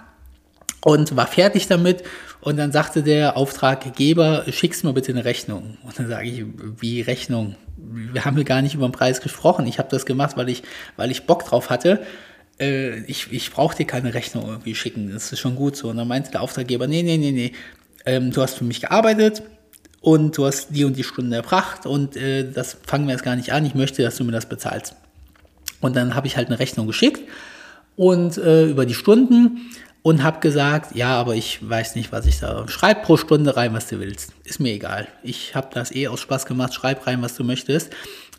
[0.83, 2.03] und war fertig damit.
[2.41, 5.77] Und dann sagte der Auftraggeber, schickst mir bitte eine Rechnung.
[5.83, 6.43] Und dann sage ich,
[6.79, 7.55] wie Rechnung?
[7.77, 9.65] Wir haben ja gar nicht über den Preis gesprochen.
[9.65, 10.63] Ich habe das gemacht, weil ich,
[10.97, 12.01] weil ich Bock drauf hatte.
[12.59, 15.11] Äh, ich ich brauche dir keine Rechnung irgendwie schicken.
[15.11, 15.89] Das ist schon gut so.
[15.89, 17.53] Und dann meinte der Auftraggeber, nee, nee, nee, nee.
[18.05, 19.43] Ähm, du hast für mich gearbeitet
[20.01, 23.37] und du hast die und die Stunden erbracht und äh, das fangen wir jetzt gar
[23.37, 23.65] nicht an.
[23.65, 24.95] Ich möchte, dass du mir das bezahlst.
[25.79, 27.21] Und dann habe ich halt eine Rechnung geschickt
[27.95, 29.71] und äh, über die Stunden
[30.03, 33.73] und habe gesagt, ja, aber ich weiß nicht, was ich da schreib pro Stunde rein,
[33.73, 34.33] was du willst.
[34.43, 35.07] Ist mir egal.
[35.23, 37.89] Ich habe das eh aus Spaß gemacht, schreib rein, was du möchtest.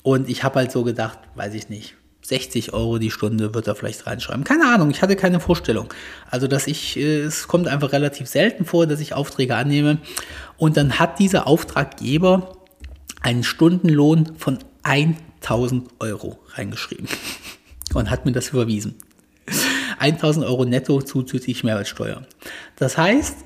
[0.02, 3.74] Und ich habe halt so gedacht, weiß ich nicht, 60 Euro die Stunde wird er
[3.74, 4.44] vielleicht reinschreiben.
[4.44, 5.92] Keine Ahnung, ich hatte keine Vorstellung.
[6.30, 9.98] Also, dass ich, äh, es kommt einfach relativ selten vor, dass ich Aufträge annehme.
[10.58, 12.58] Und dann hat dieser Auftraggeber
[13.22, 17.08] einen Stundenlohn von 1000 Euro reingeschrieben
[17.94, 18.96] und hat mir das überwiesen.
[20.04, 22.22] 1000 Euro netto zuzüglich Mehrwertsteuer.
[22.76, 23.36] Das heißt,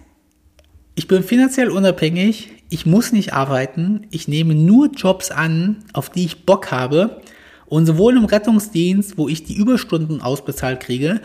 [0.95, 6.25] ich bin finanziell unabhängig, ich muss nicht arbeiten, ich nehme nur Jobs an, auf die
[6.25, 7.23] ich Bock habe.
[7.67, 11.21] Und sowohl im Rettungsdienst, wo ich die Überstunden ausbezahlt kriege,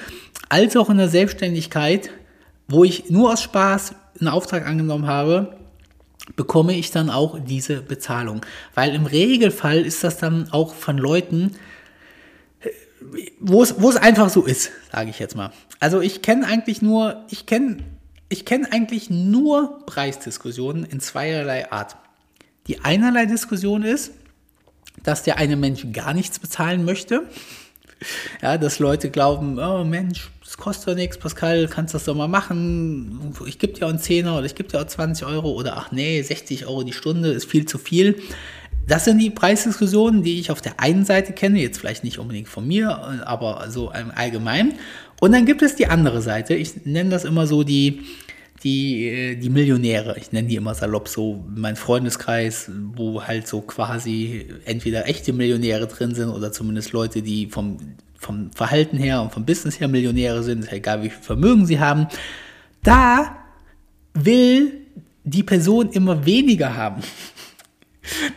[0.49, 2.09] als auch in der Selbstständigkeit,
[2.67, 5.57] wo ich nur aus Spaß einen Auftrag angenommen habe,
[6.35, 8.41] bekomme ich dann auch diese Bezahlung.
[8.75, 11.53] Weil im Regelfall ist das dann auch von Leuten,
[13.39, 15.51] wo es, einfach so ist, sage ich jetzt mal.
[15.79, 17.77] Also ich kenne eigentlich nur, ich kenne
[18.29, 21.97] ich kenne eigentlich nur Preisdiskussionen in zweierlei Art.
[22.67, 24.11] Die einerlei Diskussion ist,
[25.03, 27.23] dass der eine Mensch gar nichts bezahlen möchte.
[28.41, 32.27] Ja, dass Leute glauben, oh Mensch, das kostet doch nichts, Pascal, kannst das doch mal
[32.27, 33.33] machen.
[33.45, 35.91] Ich gebe dir auch einen Zehner oder ich gebe dir auch 20 Euro oder ach
[35.91, 38.21] nee, 60 Euro die Stunde ist viel zu viel.
[38.87, 42.49] Das sind die Preisdiskussionen, die ich auf der einen Seite kenne, jetzt vielleicht nicht unbedingt
[42.49, 44.73] von mir, aber so allgemein.
[45.21, 46.53] Und dann gibt es die andere Seite.
[46.53, 48.01] Ich nenne das immer so die,
[48.63, 50.17] die, äh, die Millionäre.
[50.17, 55.87] Ich nenne die immer salopp so mein Freundeskreis, wo halt so quasi entweder echte Millionäre
[55.87, 57.77] drin sind oder zumindest Leute, die vom,
[58.17, 61.79] vom Verhalten her und vom Business her Millionäre sind, ist egal wie viel Vermögen sie
[61.79, 62.07] haben.
[62.83, 63.37] Da
[64.13, 64.73] will
[65.23, 67.01] die Person immer weniger haben.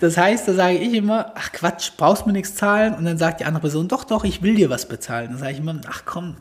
[0.01, 2.95] Das heißt, da sage ich immer, ach Quatsch, brauchst mir nichts zahlen.
[2.95, 5.31] Und dann sagt die andere Person, doch, doch, ich will dir was bezahlen.
[5.31, 6.37] Dann sage ich immer, ach komm,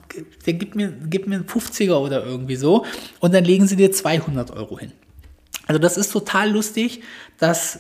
[0.45, 2.85] dann gib mir, gib mir einen 50er oder irgendwie so.
[3.19, 4.91] Und dann legen sie dir 200 Euro hin.
[5.67, 7.01] Also das ist total lustig,
[7.39, 7.79] dass,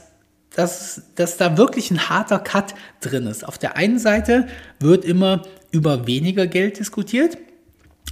[0.55, 3.47] dass, dass da wirklich ein harter Cut drin ist.
[3.47, 4.47] Auf der einen Seite
[4.79, 7.37] wird immer über weniger Geld diskutiert.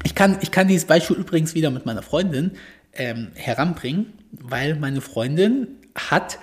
[0.03, 2.51] Ich kann, ich kann dieses Beispiel übrigens wieder mit meiner Freundin
[2.93, 6.37] ähm, heranbringen, weil meine Freundin hat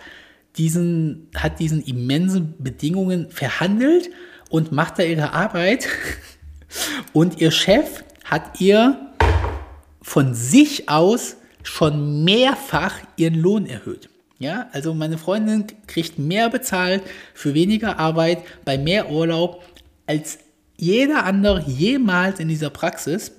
[0.56, 4.10] diesen, hat diesen immensen Bedingungen verhandelt
[4.48, 5.88] und macht da ihre Arbeit.
[7.12, 9.10] Und ihr Chef hat ihr
[10.02, 14.08] von sich aus schon mehrfach ihren Lohn erhöht.
[14.38, 17.02] Ja, also meine Freundin kriegt mehr bezahlt
[17.34, 19.64] für weniger Arbeit bei mehr Urlaub
[20.06, 20.38] als
[20.76, 23.32] jeder andere jemals in dieser Praxis,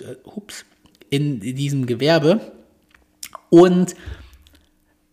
[0.00, 0.64] äh, ups,
[1.10, 2.40] in diesem Gewerbe.
[3.50, 3.94] Und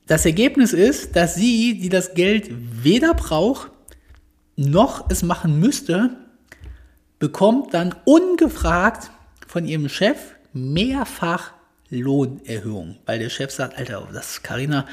[0.08, 3.72] das Ergebnis ist, dass sie, die das Geld weder braucht,
[4.56, 6.12] noch es machen müsste,
[7.20, 9.10] bekommt dann ungefragt
[9.48, 10.18] von ihrem Chef
[10.54, 11.52] mehrfach
[11.90, 14.86] Lohnerhöhung, weil der Chef sagt, Alter, das ist Carina,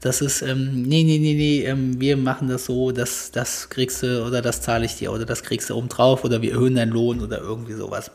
[0.00, 4.02] das ist, ähm, nee, nee, nee, nee, ähm, wir machen das so, das, das kriegst
[4.02, 6.90] du oder das zahle ich dir oder das kriegst du oben oder wir erhöhen deinen
[6.90, 8.10] Lohn oder irgendwie sowas.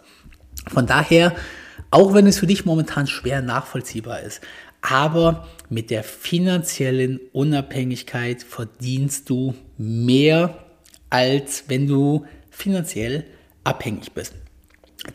[0.67, 1.33] Von daher,
[1.91, 4.41] auch wenn es für dich momentan schwer nachvollziehbar ist,
[4.81, 10.65] aber mit der finanziellen Unabhängigkeit verdienst du mehr,
[11.09, 13.25] als wenn du finanziell
[13.63, 14.33] abhängig bist.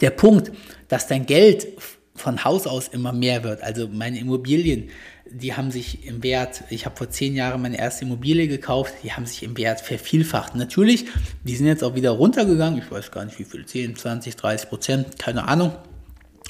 [0.01, 0.53] Der Punkt,
[0.89, 1.67] dass dein Geld
[2.15, 4.91] von Haus aus immer mehr wird, also meine Immobilien,
[5.31, 9.13] die haben sich im Wert, ich habe vor zehn Jahren meine erste Immobilie gekauft, die
[9.13, 10.55] haben sich im Wert vervielfacht.
[10.55, 11.07] Natürlich,
[11.45, 14.69] die sind jetzt auch wieder runtergegangen, ich weiß gar nicht wie viel, 10, 20, 30
[14.69, 15.73] Prozent, keine Ahnung.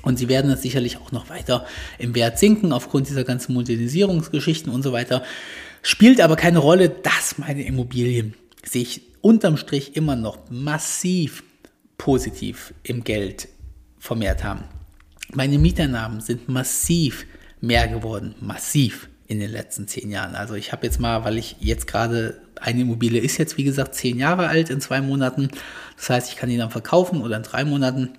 [0.02, 1.66] Und sie werden jetzt sicherlich auch noch weiter
[1.98, 5.22] im Wert sinken aufgrund dieser ganzen Modernisierungsgeschichten und so weiter.
[5.82, 8.34] Spielt aber keine Rolle, dass meine Immobilien
[8.64, 11.42] sich unterm Strich immer noch massiv
[11.98, 13.48] positiv im Geld
[13.98, 14.64] vermehrt haben.
[15.32, 17.26] Meine Mieteinnahmen sind massiv
[17.60, 20.34] mehr geworden, massiv in den letzten zehn Jahren.
[20.34, 23.94] Also ich habe jetzt mal, weil ich jetzt gerade eine Immobilie ist jetzt wie gesagt
[23.94, 25.48] zehn Jahre alt in zwei Monaten.
[25.96, 28.10] Das heißt, ich kann die dann verkaufen oder in drei Monaten.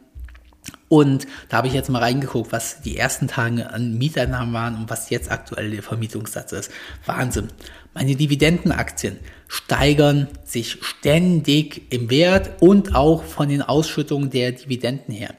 [0.89, 4.89] Und da habe ich jetzt mal reingeguckt, was die ersten Tage an Mieteinnahmen waren und
[4.89, 6.71] was jetzt aktuell der Vermietungssatz ist.
[7.05, 7.47] Wahnsinn.
[7.93, 15.33] Meine Dividendenaktien steigern sich ständig im Wert und auch von den Ausschüttungen der Dividenden her.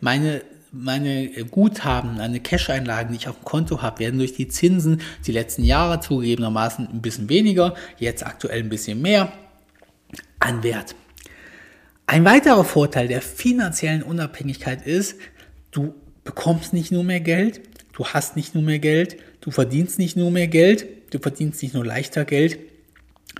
[0.00, 0.42] Meine
[0.76, 5.30] meine Guthaben, meine Cash-Einlagen, die ich auf dem Konto habe, werden durch die Zinsen die
[5.30, 9.32] letzten Jahre zugegebenermaßen ein bisschen weniger, jetzt aktuell ein bisschen mehr
[10.40, 10.96] an Wert.
[12.06, 15.16] Ein weiterer Vorteil der finanziellen Unabhängigkeit ist,
[15.70, 17.62] du bekommst nicht nur mehr Geld,
[17.92, 21.74] du hast nicht nur mehr Geld, du verdienst nicht nur mehr Geld, du verdienst nicht
[21.74, 22.58] nur leichter Geld,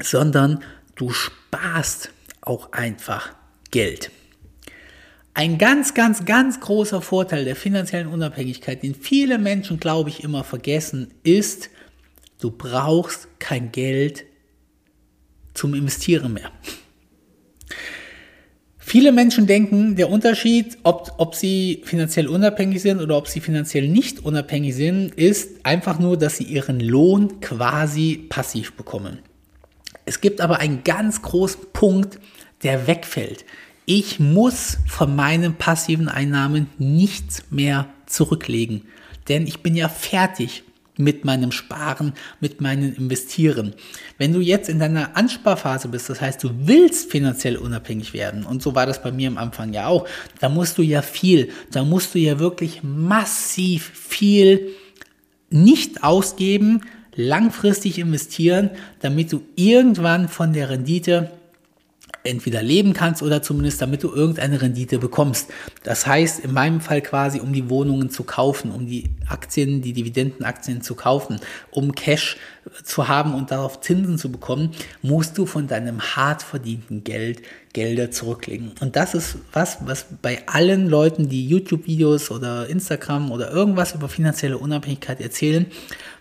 [0.00, 0.62] sondern
[0.94, 3.34] du sparst auch einfach
[3.70, 4.10] Geld.
[5.34, 10.44] Ein ganz, ganz, ganz großer Vorteil der finanziellen Unabhängigkeit, den viele Menschen, glaube ich, immer
[10.44, 11.70] vergessen, ist,
[12.40, 14.24] du brauchst kein Geld
[15.52, 16.52] zum Investieren mehr.
[18.94, 23.88] Viele Menschen denken, der Unterschied, ob, ob sie finanziell unabhängig sind oder ob sie finanziell
[23.88, 29.18] nicht unabhängig sind, ist einfach nur, dass sie ihren Lohn quasi passiv bekommen.
[30.04, 32.20] Es gibt aber einen ganz großen Punkt,
[32.62, 33.44] der wegfällt.
[33.84, 38.82] Ich muss von meinen passiven Einnahmen nichts mehr zurücklegen,
[39.28, 40.62] denn ich bin ja fertig
[40.96, 43.74] mit meinem Sparen, mit meinem Investieren.
[44.18, 48.62] Wenn du jetzt in deiner Ansparphase bist, das heißt, du willst finanziell unabhängig werden, und
[48.62, 50.06] so war das bei mir am Anfang ja auch,
[50.40, 54.68] da musst du ja viel, da musst du ja wirklich massiv viel
[55.50, 56.82] nicht ausgeben,
[57.14, 61.30] langfristig investieren, damit du irgendwann von der Rendite
[62.24, 65.50] entweder leben kannst oder zumindest damit du irgendeine Rendite bekommst.
[65.82, 69.92] Das heißt, in meinem Fall quasi, um die Wohnungen zu kaufen, um die Aktien, die
[69.92, 71.38] Dividendenaktien zu kaufen,
[71.70, 72.38] um Cash
[72.82, 74.70] zu haben und darauf Zinsen zu bekommen,
[75.02, 77.42] musst du von deinem hart verdienten Geld
[77.74, 78.72] Gelder zurücklegen.
[78.80, 84.08] Und das ist was, was bei allen Leuten, die YouTube-Videos oder Instagram oder irgendwas über
[84.08, 85.66] finanzielle Unabhängigkeit erzählen,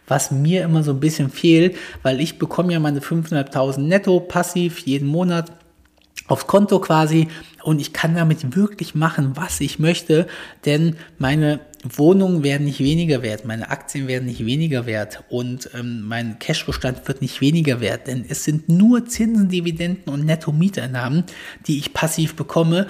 [0.08, 4.80] was mir immer so ein bisschen fehlt, weil ich bekomme ja meine 5.500 netto passiv
[4.80, 5.52] jeden Monat
[6.28, 7.28] aufs Konto quasi
[7.64, 10.28] und ich kann damit wirklich machen, was ich möchte,
[10.66, 16.04] denn meine Wohnungen werden nicht weniger wert, meine Aktien werden nicht weniger wert und ähm,
[16.04, 21.26] mein Cashbestand wird nicht weniger wert, denn es sind nur Zinsen, Dividenden und Netto-Mieteinnahmen,
[21.68, 22.88] die ich passiv bekomme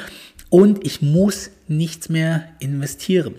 [0.49, 3.35] und ich muss nichts mehr investieren.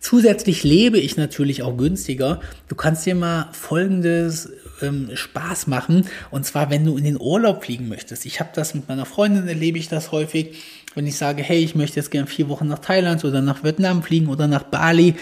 [0.00, 2.40] Zusätzlich lebe ich natürlich auch günstiger.
[2.68, 4.50] Du kannst dir mal folgendes
[4.82, 6.06] ähm, Spaß machen.
[6.30, 8.26] Und zwar, wenn du in den Urlaub fliegen möchtest.
[8.26, 10.62] Ich habe das mit meiner Freundin, erlebe ich das häufig.
[10.94, 14.02] Wenn ich sage, hey, ich möchte jetzt gerne vier Wochen nach Thailand oder nach Vietnam
[14.02, 15.14] fliegen oder nach Bali.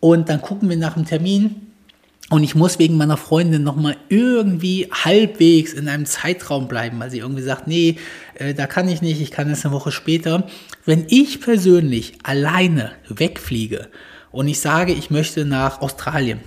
[0.00, 1.68] Und dann gucken wir nach dem Termin.
[2.30, 7.18] Und ich muss wegen meiner Freundin nochmal irgendwie halbwegs in einem Zeitraum bleiben, weil sie
[7.18, 7.96] irgendwie sagt, nee,
[8.34, 10.46] äh, da kann ich nicht, ich kann es eine Woche später.
[10.84, 13.88] Wenn ich persönlich alleine wegfliege
[14.30, 16.40] und ich sage, ich möchte nach Australien,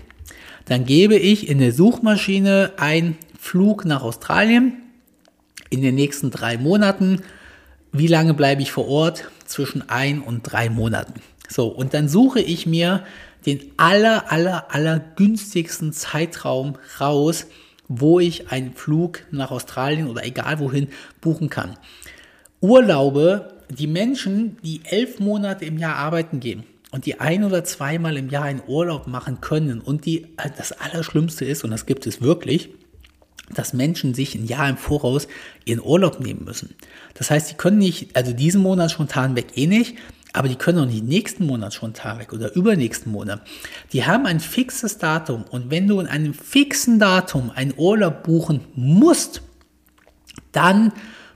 [0.71, 4.77] dann gebe ich in der Suchmaschine ein Flug nach Australien
[5.69, 7.23] in den nächsten drei Monaten.
[7.91, 9.29] Wie lange bleibe ich vor Ort?
[9.45, 11.15] Zwischen ein und drei Monaten.
[11.49, 13.03] So, und dann suche ich mir
[13.45, 17.47] den aller, aller, aller günstigsten Zeitraum raus,
[17.89, 20.87] wo ich einen Flug nach Australien oder egal wohin
[21.19, 21.75] buchen kann.
[22.61, 28.17] Urlaube, die Menschen, die elf Monate im Jahr arbeiten gehen, und die ein oder zweimal
[28.17, 30.27] im Jahr einen Urlaub machen können und die
[30.57, 32.69] das Allerschlimmste ist, und das gibt es wirklich,
[33.49, 35.27] dass Menschen sich ein Jahr im Voraus
[35.65, 36.75] ihren Urlaub nehmen müssen.
[37.15, 39.97] Das heißt, die können nicht, also diesen Monat spontan weg eh nicht,
[40.33, 43.41] aber die können auch nicht nächsten Monat spontan weg oder übernächsten Monat.
[43.91, 48.61] Die haben ein fixes Datum und wenn du in einem fixen Datum einen Urlaub buchen
[48.75, 49.41] musst,
[50.53, 50.93] dann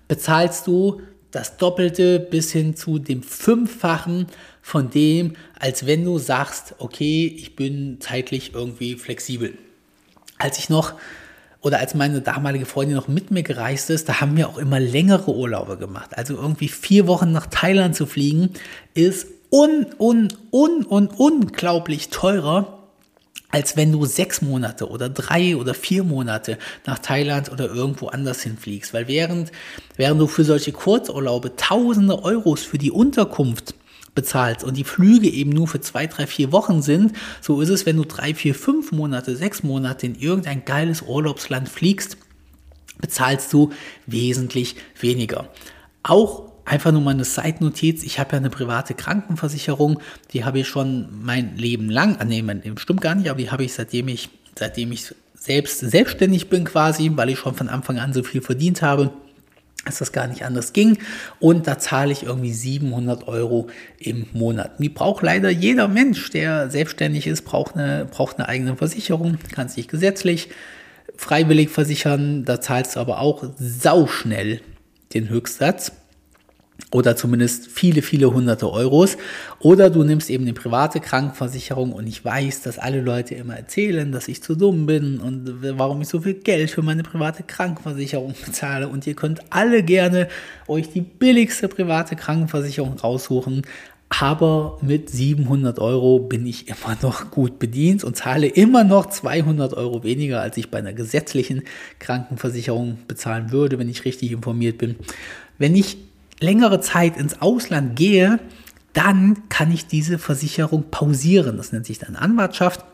[0.08, 4.28] bezahlst du das Doppelte bis hin zu dem Fünffachen
[4.66, 9.54] von dem, als wenn du sagst, okay, ich bin zeitlich irgendwie flexibel.
[10.40, 10.96] Als ich noch
[11.62, 14.80] oder als meine damalige Freundin noch mit mir gereist ist, da haben wir auch immer
[14.80, 16.18] längere Urlaube gemacht.
[16.18, 18.50] Also irgendwie vier Wochen nach Thailand zu fliegen,
[18.96, 22.80] ist un, un, un, un, unglaublich teurer,
[23.52, 28.42] als wenn du sechs Monate oder drei oder vier Monate nach Thailand oder irgendwo anders
[28.42, 28.96] hinfliegst.
[28.96, 29.52] Weil während,
[29.96, 33.76] während du für solche Kurzurlaube tausende Euros für die Unterkunft
[34.16, 37.86] bezahlst und die Flüge eben nur für zwei, drei, vier Wochen sind, so ist es,
[37.86, 42.18] wenn du drei, vier, fünf Monate, sechs Monate in irgendein geiles Urlaubsland fliegst,
[43.00, 43.72] bezahlst du
[44.08, 45.50] wesentlich weniger.
[46.02, 48.04] Auch einfach nur mal eine Side-Notiz.
[48.04, 50.00] Ich habe ja eine private Krankenversicherung,
[50.32, 53.52] die habe ich schon mein Leben lang, ah, nee, mein stimmt gar nicht, aber die
[53.52, 58.00] habe ich seitdem ich, seitdem ich selbst selbstständig bin quasi, weil ich schon von Anfang
[58.00, 59.12] an so viel verdient habe
[59.86, 60.98] dass das gar nicht anders ging.
[61.40, 63.68] Und da zahle ich irgendwie 700 Euro
[64.00, 64.72] im Monat.
[64.80, 69.70] Die braucht leider jeder Mensch, der selbstständig ist, braucht eine, braucht eine eigene Versicherung, kann
[69.70, 70.50] sich gesetzlich
[71.16, 72.46] freiwillig versichern.
[72.46, 74.62] Da zahlst du aber auch sauschnell
[75.14, 75.92] den Höchstsatz
[76.92, 79.18] oder zumindest viele, viele hunderte Euros.
[79.60, 84.12] Oder du nimmst eben eine private Krankenversicherung und ich weiß, dass alle Leute immer erzählen,
[84.12, 88.34] dass ich zu dumm bin und warum ich so viel Geld für meine private Krankenversicherung
[88.46, 88.88] bezahle.
[88.88, 90.28] Und ihr könnt alle gerne
[90.68, 93.64] euch die billigste private Krankenversicherung raussuchen.
[94.08, 99.74] Aber mit 700 Euro bin ich immer noch gut bedient und zahle immer noch 200
[99.74, 101.64] Euro weniger, als ich bei einer gesetzlichen
[102.00, 104.96] Krankenversicherung bezahlen würde, wenn ich richtig informiert bin.
[105.58, 105.98] Wenn ich
[106.40, 108.40] längere Zeit ins Ausland gehe,
[108.94, 111.58] dann kann ich diese Versicherung pausieren.
[111.58, 112.86] Das nennt sich dann Anwartschaft.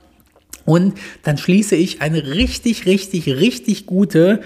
[0.65, 4.41] Und dann schließe ich eine richtig, richtig, richtig gute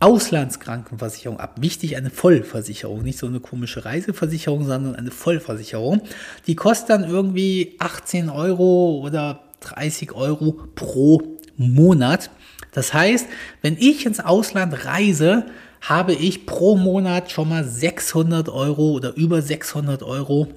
[0.00, 1.56] Auslandskrankenversicherung ab.
[1.60, 6.00] Wichtig, eine Vollversicherung, nicht so eine komische Reiseversicherung, sondern eine Vollversicherung.
[6.46, 12.30] Die kostet dann irgendwie 18 Euro oder 30 Euro pro Monat.
[12.72, 13.26] Das heißt,
[13.60, 15.44] wenn ich ins Ausland reise,
[15.80, 20.48] habe ich pro Monat schon mal 600 Euro oder über 600 Euro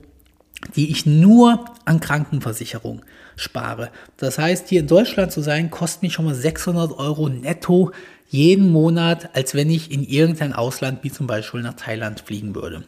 [0.76, 3.02] die ich nur an Krankenversicherung
[3.36, 3.90] spare.
[4.18, 7.92] Das heißt, hier in Deutschland zu sein, kostet mich schon mal 600 Euro netto
[8.30, 12.84] jeden Monat, als wenn ich in irgendein Ausland, wie zum Beispiel nach Thailand, fliegen würde.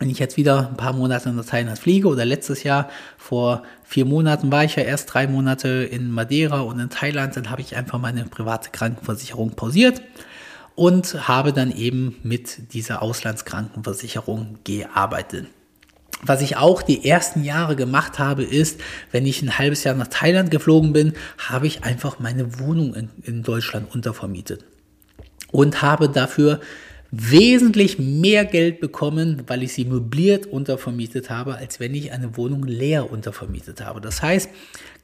[0.00, 4.04] Wenn ich jetzt wieder ein paar Monate nach Thailand fliege oder letztes Jahr vor vier
[4.04, 7.76] Monaten war ich ja erst drei Monate in Madeira und in Thailand, dann habe ich
[7.76, 10.02] einfach meine private Krankenversicherung pausiert
[10.74, 15.46] und habe dann eben mit dieser Auslandskrankenversicherung gearbeitet.
[16.22, 18.80] Was ich auch die ersten Jahre gemacht habe, ist,
[19.12, 23.10] wenn ich ein halbes Jahr nach Thailand geflogen bin, habe ich einfach meine Wohnung in,
[23.22, 24.64] in Deutschland untervermietet
[25.52, 26.60] und habe dafür
[27.10, 32.64] wesentlich mehr Geld bekommen, weil ich sie möbliert untervermietet habe, als wenn ich eine Wohnung
[32.64, 34.00] leer untervermietet habe.
[34.00, 34.48] Das heißt,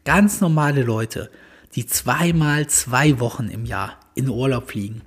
[0.05, 1.31] ganz normale Leute,
[1.77, 5.03] die zweimal zwei Wochen im Jahr in Urlaub fliegen,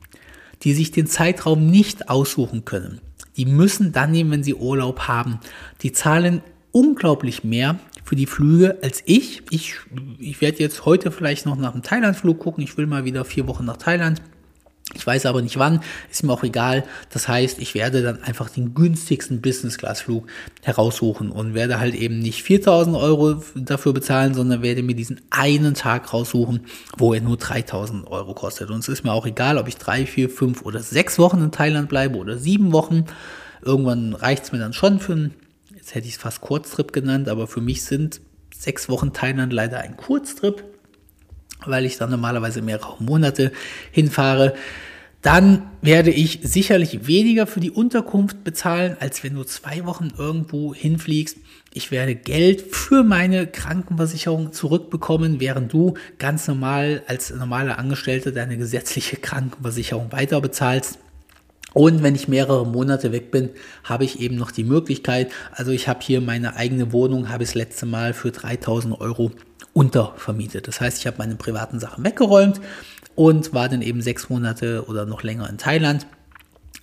[0.64, 3.02] die sich den Zeitraum nicht aussuchen können,
[3.38, 5.40] die müssen dann nehmen, wenn sie Urlaub haben.
[5.82, 6.42] Die zahlen
[6.72, 9.44] unglaublich mehr für die Flüge als ich.
[9.50, 9.76] Ich,
[10.20, 12.64] ich werde jetzt heute vielleicht noch nach einem Thailandflug gucken.
[12.64, 14.22] Ich will mal wieder vier Wochen nach Thailand.
[14.96, 15.82] Ich weiß aber nicht wann,
[16.12, 16.84] ist mir auch egal.
[17.10, 20.28] Das heißt, ich werde dann einfach den günstigsten Business-Class-Flug
[20.62, 25.74] heraussuchen und werde halt eben nicht 4000 Euro dafür bezahlen, sondern werde mir diesen einen
[25.74, 26.66] Tag raussuchen,
[26.98, 28.70] wo er nur 3000 Euro kostet.
[28.70, 31.52] Und es ist mir auch egal, ob ich drei, vier, fünf oder sechs Wochen in
[31.52, 33.06] Thailand bleibe oder sieben Wochen.
[33.62, 35.34] Irgendwann reicht es mir dann schon für einen,
[35.76, 38.22] jetzt hätte ich es fast Kurztrip genannt, aber für mich sind
[38.54, 40.64] sechs Wochen Thailand leider ein Kurztrip
[41.68, 43.52] weil ich dann normalerweise mehrere Monate
[43.92, 44.54] hinfahre,
[45.24, 50.76] dann werde ich sicherlich weniger für die Unterkunft bezahlen, als wenn du zwei Wochen irgendwo
[50.76, 51.38] hinfliegst.
[51.74, 58.58] Ich werde Geld für meine Krankenversicherung zurückbekommen, während du ganz normal als normaler Angestellter deine
[58.58, 61.00] gesetzliche Krankenversicherung weiter bezahlst.
[61.74, 63.50] Und wenn ich mehrere Monate weg bin,
[63.84, 67.50] habe ich eben noch die Möglichkeit, also ich habe hier meine eigene Wohnung, habe ich
[67.50, 69.32] das letzte Mal für 3000 Euro
[69.74, 70.68] untervermietet.
[70.68, 72.62] Das heißt, ich habe meine privaten Sachen weggeräumt
[73.16, 76.08] und war dann eben sechs Monate oder noch länger in Thailand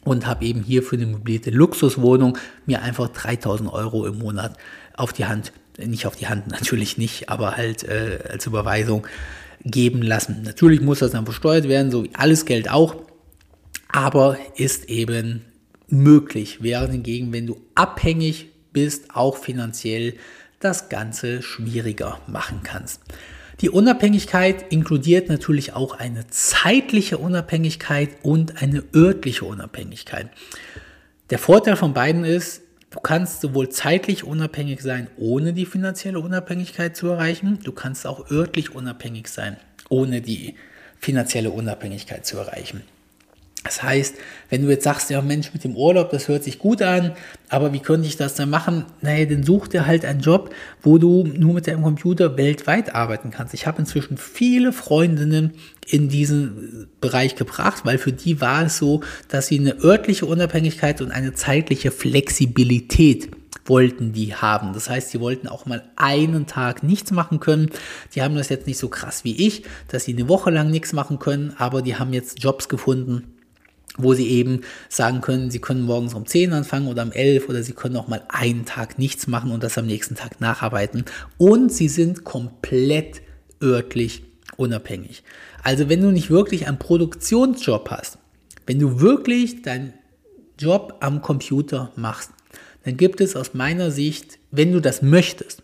[0.04, 4.56] und habe eben hier für eine möblierte Luxuswohnung mir einfach 3000 Euro im Monat
[4.96, 9.06] auf die Hand, nicht auf die Hand natürlich nicht, aber halt äh, als Überweisung
[9.64, 10.42] geben lassen.
[10.42, 12.96] Natürlich muss das dann versteuert werden, so wie alles Geld auch,
[13.88, 15.44] aber ist eben
[15.88, 16.58] möglich.
[16.62, 20.14] Während hingegen, wenn du abhängig bist, auch finanziell,
[20.60, 23.00] das Ganze schwieriger machen kannst.
[23.60, 30.30] Die Unabhängigkeit inkludiert natürlich auch eine zeitliche Unabhängigkeit und eine örtliche Unabhängigkeit.
[31.30, 36.96] Der Vorteil von beiden ist, du kannst sowohl zeitlich unabhängig sein, ohne die finanzielle Unabhängigkeit
[36.96, 39.56] zu erreichen, du kannst auch örtlich unabhängig sein,
[39.88, 40.54] ohne die
[40.98, 42.82] finanzielle Unabhängigkeit zu erreichen.
[43.64, 44.14] Das heißt,
[44.48, 47.12] wenn du jetzt sagst, ja Mensch, mit dem Urlaub, das hört sich gut an,
[47.50, 48.86] aber wie könnte ich das dann machen?
[49.02, 53.30] Naja, dann such dir halt einen Job, wo du nur mit deinem Computer weltweit arbeiten
[53.30, 53.52] kannst.
[53.52, 55.52] Ich habe inzwischen viele Freundinnen
[55.86, 61.02] in diesen Bereich gebracht, weil für die war es so, dass sie eine örtliche Unabhängigkeit
[61.02, 63.30] und eine zeitliche Flexibilität
[63.66, 64.72] wollten die haben.
[64.72, 67.70] Das heißt, sie wollten auch mal einen Tag nichts machen können.
[68.14, 70.92] Die haben das jetzt nicht so krass wie ich, dass sie eine Woche lang nichts
[70.92, 73.24] machen können, aber die haben jetzt Jobs gefunden,
[74.02, 77.62] wo sie eben sagen können, sie können morgens um 10 anfangen oder um 11 oder
[77.62, 81.04] sie können auch mal einen Tag nichts machen und das am nächsten Tag nacharbeiten.
[81.38, 83.22] Und sie sind komplett
[83.62, 84.22] örtlich
[84.56, 85.22] unabhängig.
[85.62, 88.18] Also wenn du nicht wirklich einen Produktionsjob hast,
[88.66, 89.94] wenn du wirklich deinen
[90.58, 92.30] Job am Computer machst,
[92.84, 95.62] dann gibt es aus meiner Sicht, wenn du das möchtest,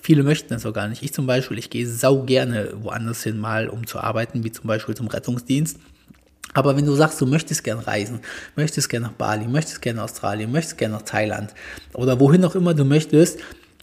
[0.00, 1.02] viele möchten das auch gar nicht.
[1.02, 4.66] Ich zum Beispiel, ich gehe sau gerne woanders hin mal, um zu arbeiten, wie zum
[4.66, 5.78] Beispiel zum Rettungsdienst.
[6.54, 8.20] Aber wenn du sagst, du möchtest gern reisen,
[8.56, 11.54] möchtest gern nach Bali, möchtest gern nach Australien, möchtest gern nach Thailand
[11.94, 13.40] oder wohin auch immer du möchtest,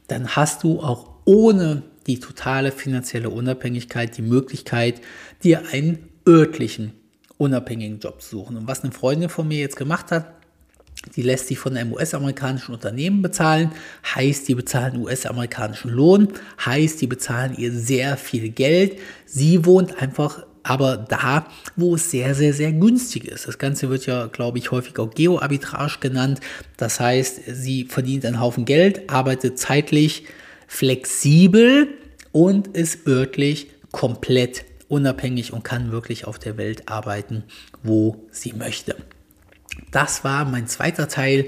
[0.08, 5.02] dann hast du auch ohne die totale finanzielle Unabhängigkeit die Möglichkeit,
[5.44, 6.94] dir einen örtlichen
[7.38, 8.58] unabhängigen Job zu suchen.
[8.58, 10.34] Und was eine Freundin von mir jetzt gemacht hat,
[11.16, 13.72] die lässt sich von einem US-amerikanischen Unternehmen bezahlen,
[14.16, 16.28] heißt, die bezahlen US-amerikanischen Lohn,
[16.66, 19.00] heißt, die bezahlen ihr sehr viel Geld.
[19.26, 23.48] Sie wohnt einfach aber da, wo es sehr, sehr, sehr günstig ist.
[23.48, 26.42] Das Ganze wird ja, glaube ich, häufig auch Geo-Arbitrage genannt.
[26.78, 30.26] Das heißt, sie verdient einen Haufen Geld, arbeitet zeitlich
[30.68, 31.88] flexibel
[32.32, 37.46] und ist örtlich komplett unabhängig und kann wirklich auf der Welt arbeiten,
[37.82, 38.96] wo sie möchte.
[39.90, 41.48] Das war mein zweiter Teil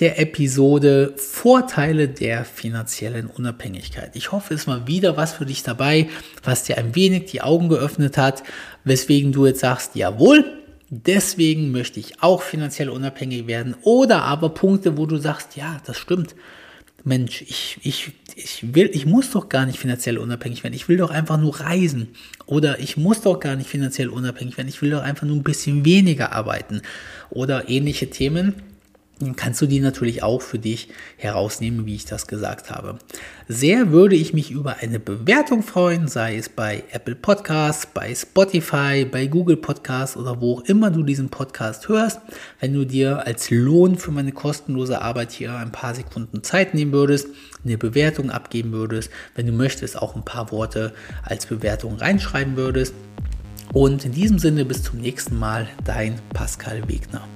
[0.00, 4.16] der Episode Vorteile der finanziellen Unabhängigkeit.
[4.16, 6.08] Ich hoffe, es war wieder was für dich dabei,
[6.42, 8.42] was dir ein wenig die Augen geöffnet hat,
[8.84, 10.44] weswegen du jetzt sagst, jawohl,
[10.88, 15.98] deswegen möchte ich auch finanziell unabhängig werden oder aber Punkte, wo du sagst, ja, das
[15.98, 16.34] stimmt.
[17.02, 20.74] Mensch, ich, ich, ich will, ich muss doch gar nicht finanziell unabhängig werden.
[20.74, 22.08] Ich will doch einfach nur reisen.
[22.44, 24.68] Oder ich muss doch gar nicht finanziell unabhängig werden.
[24.68, 26.82] Ich will doch einfach nur ein bisschen weniger arbeiten.
[27.30, 28.54] Oder ähnliche Themen
[29.20, 32.98] dann kannst du die natürlich auch für dich herausnehmen, wie ich das gesagt habe.
[33.48, 39.04] Sehr würde ich mich über eine Bewertung freuen, sei es bei Apple Podcasts, bei Spotify,
[39.04, 42.20] bei Google Podcasts oder wo auch immer du diesen Podcast hörst.
[42.60, 46.92] Wenn du dir als Lohn für meine kostenlose Arbeit hier ein paar Sekunden Zeit nehmen
[46.92, 47.28] würdest,
[47.64, 52.94] eine Bewertung abgeben würdest, wenn du möchtest, auch ein paar Worte als Bewertung reinschreiben würdest.
[53.72, 57.28] Und in diesem Sinne bis zum nächsten Mal, dein Pascal Wegner.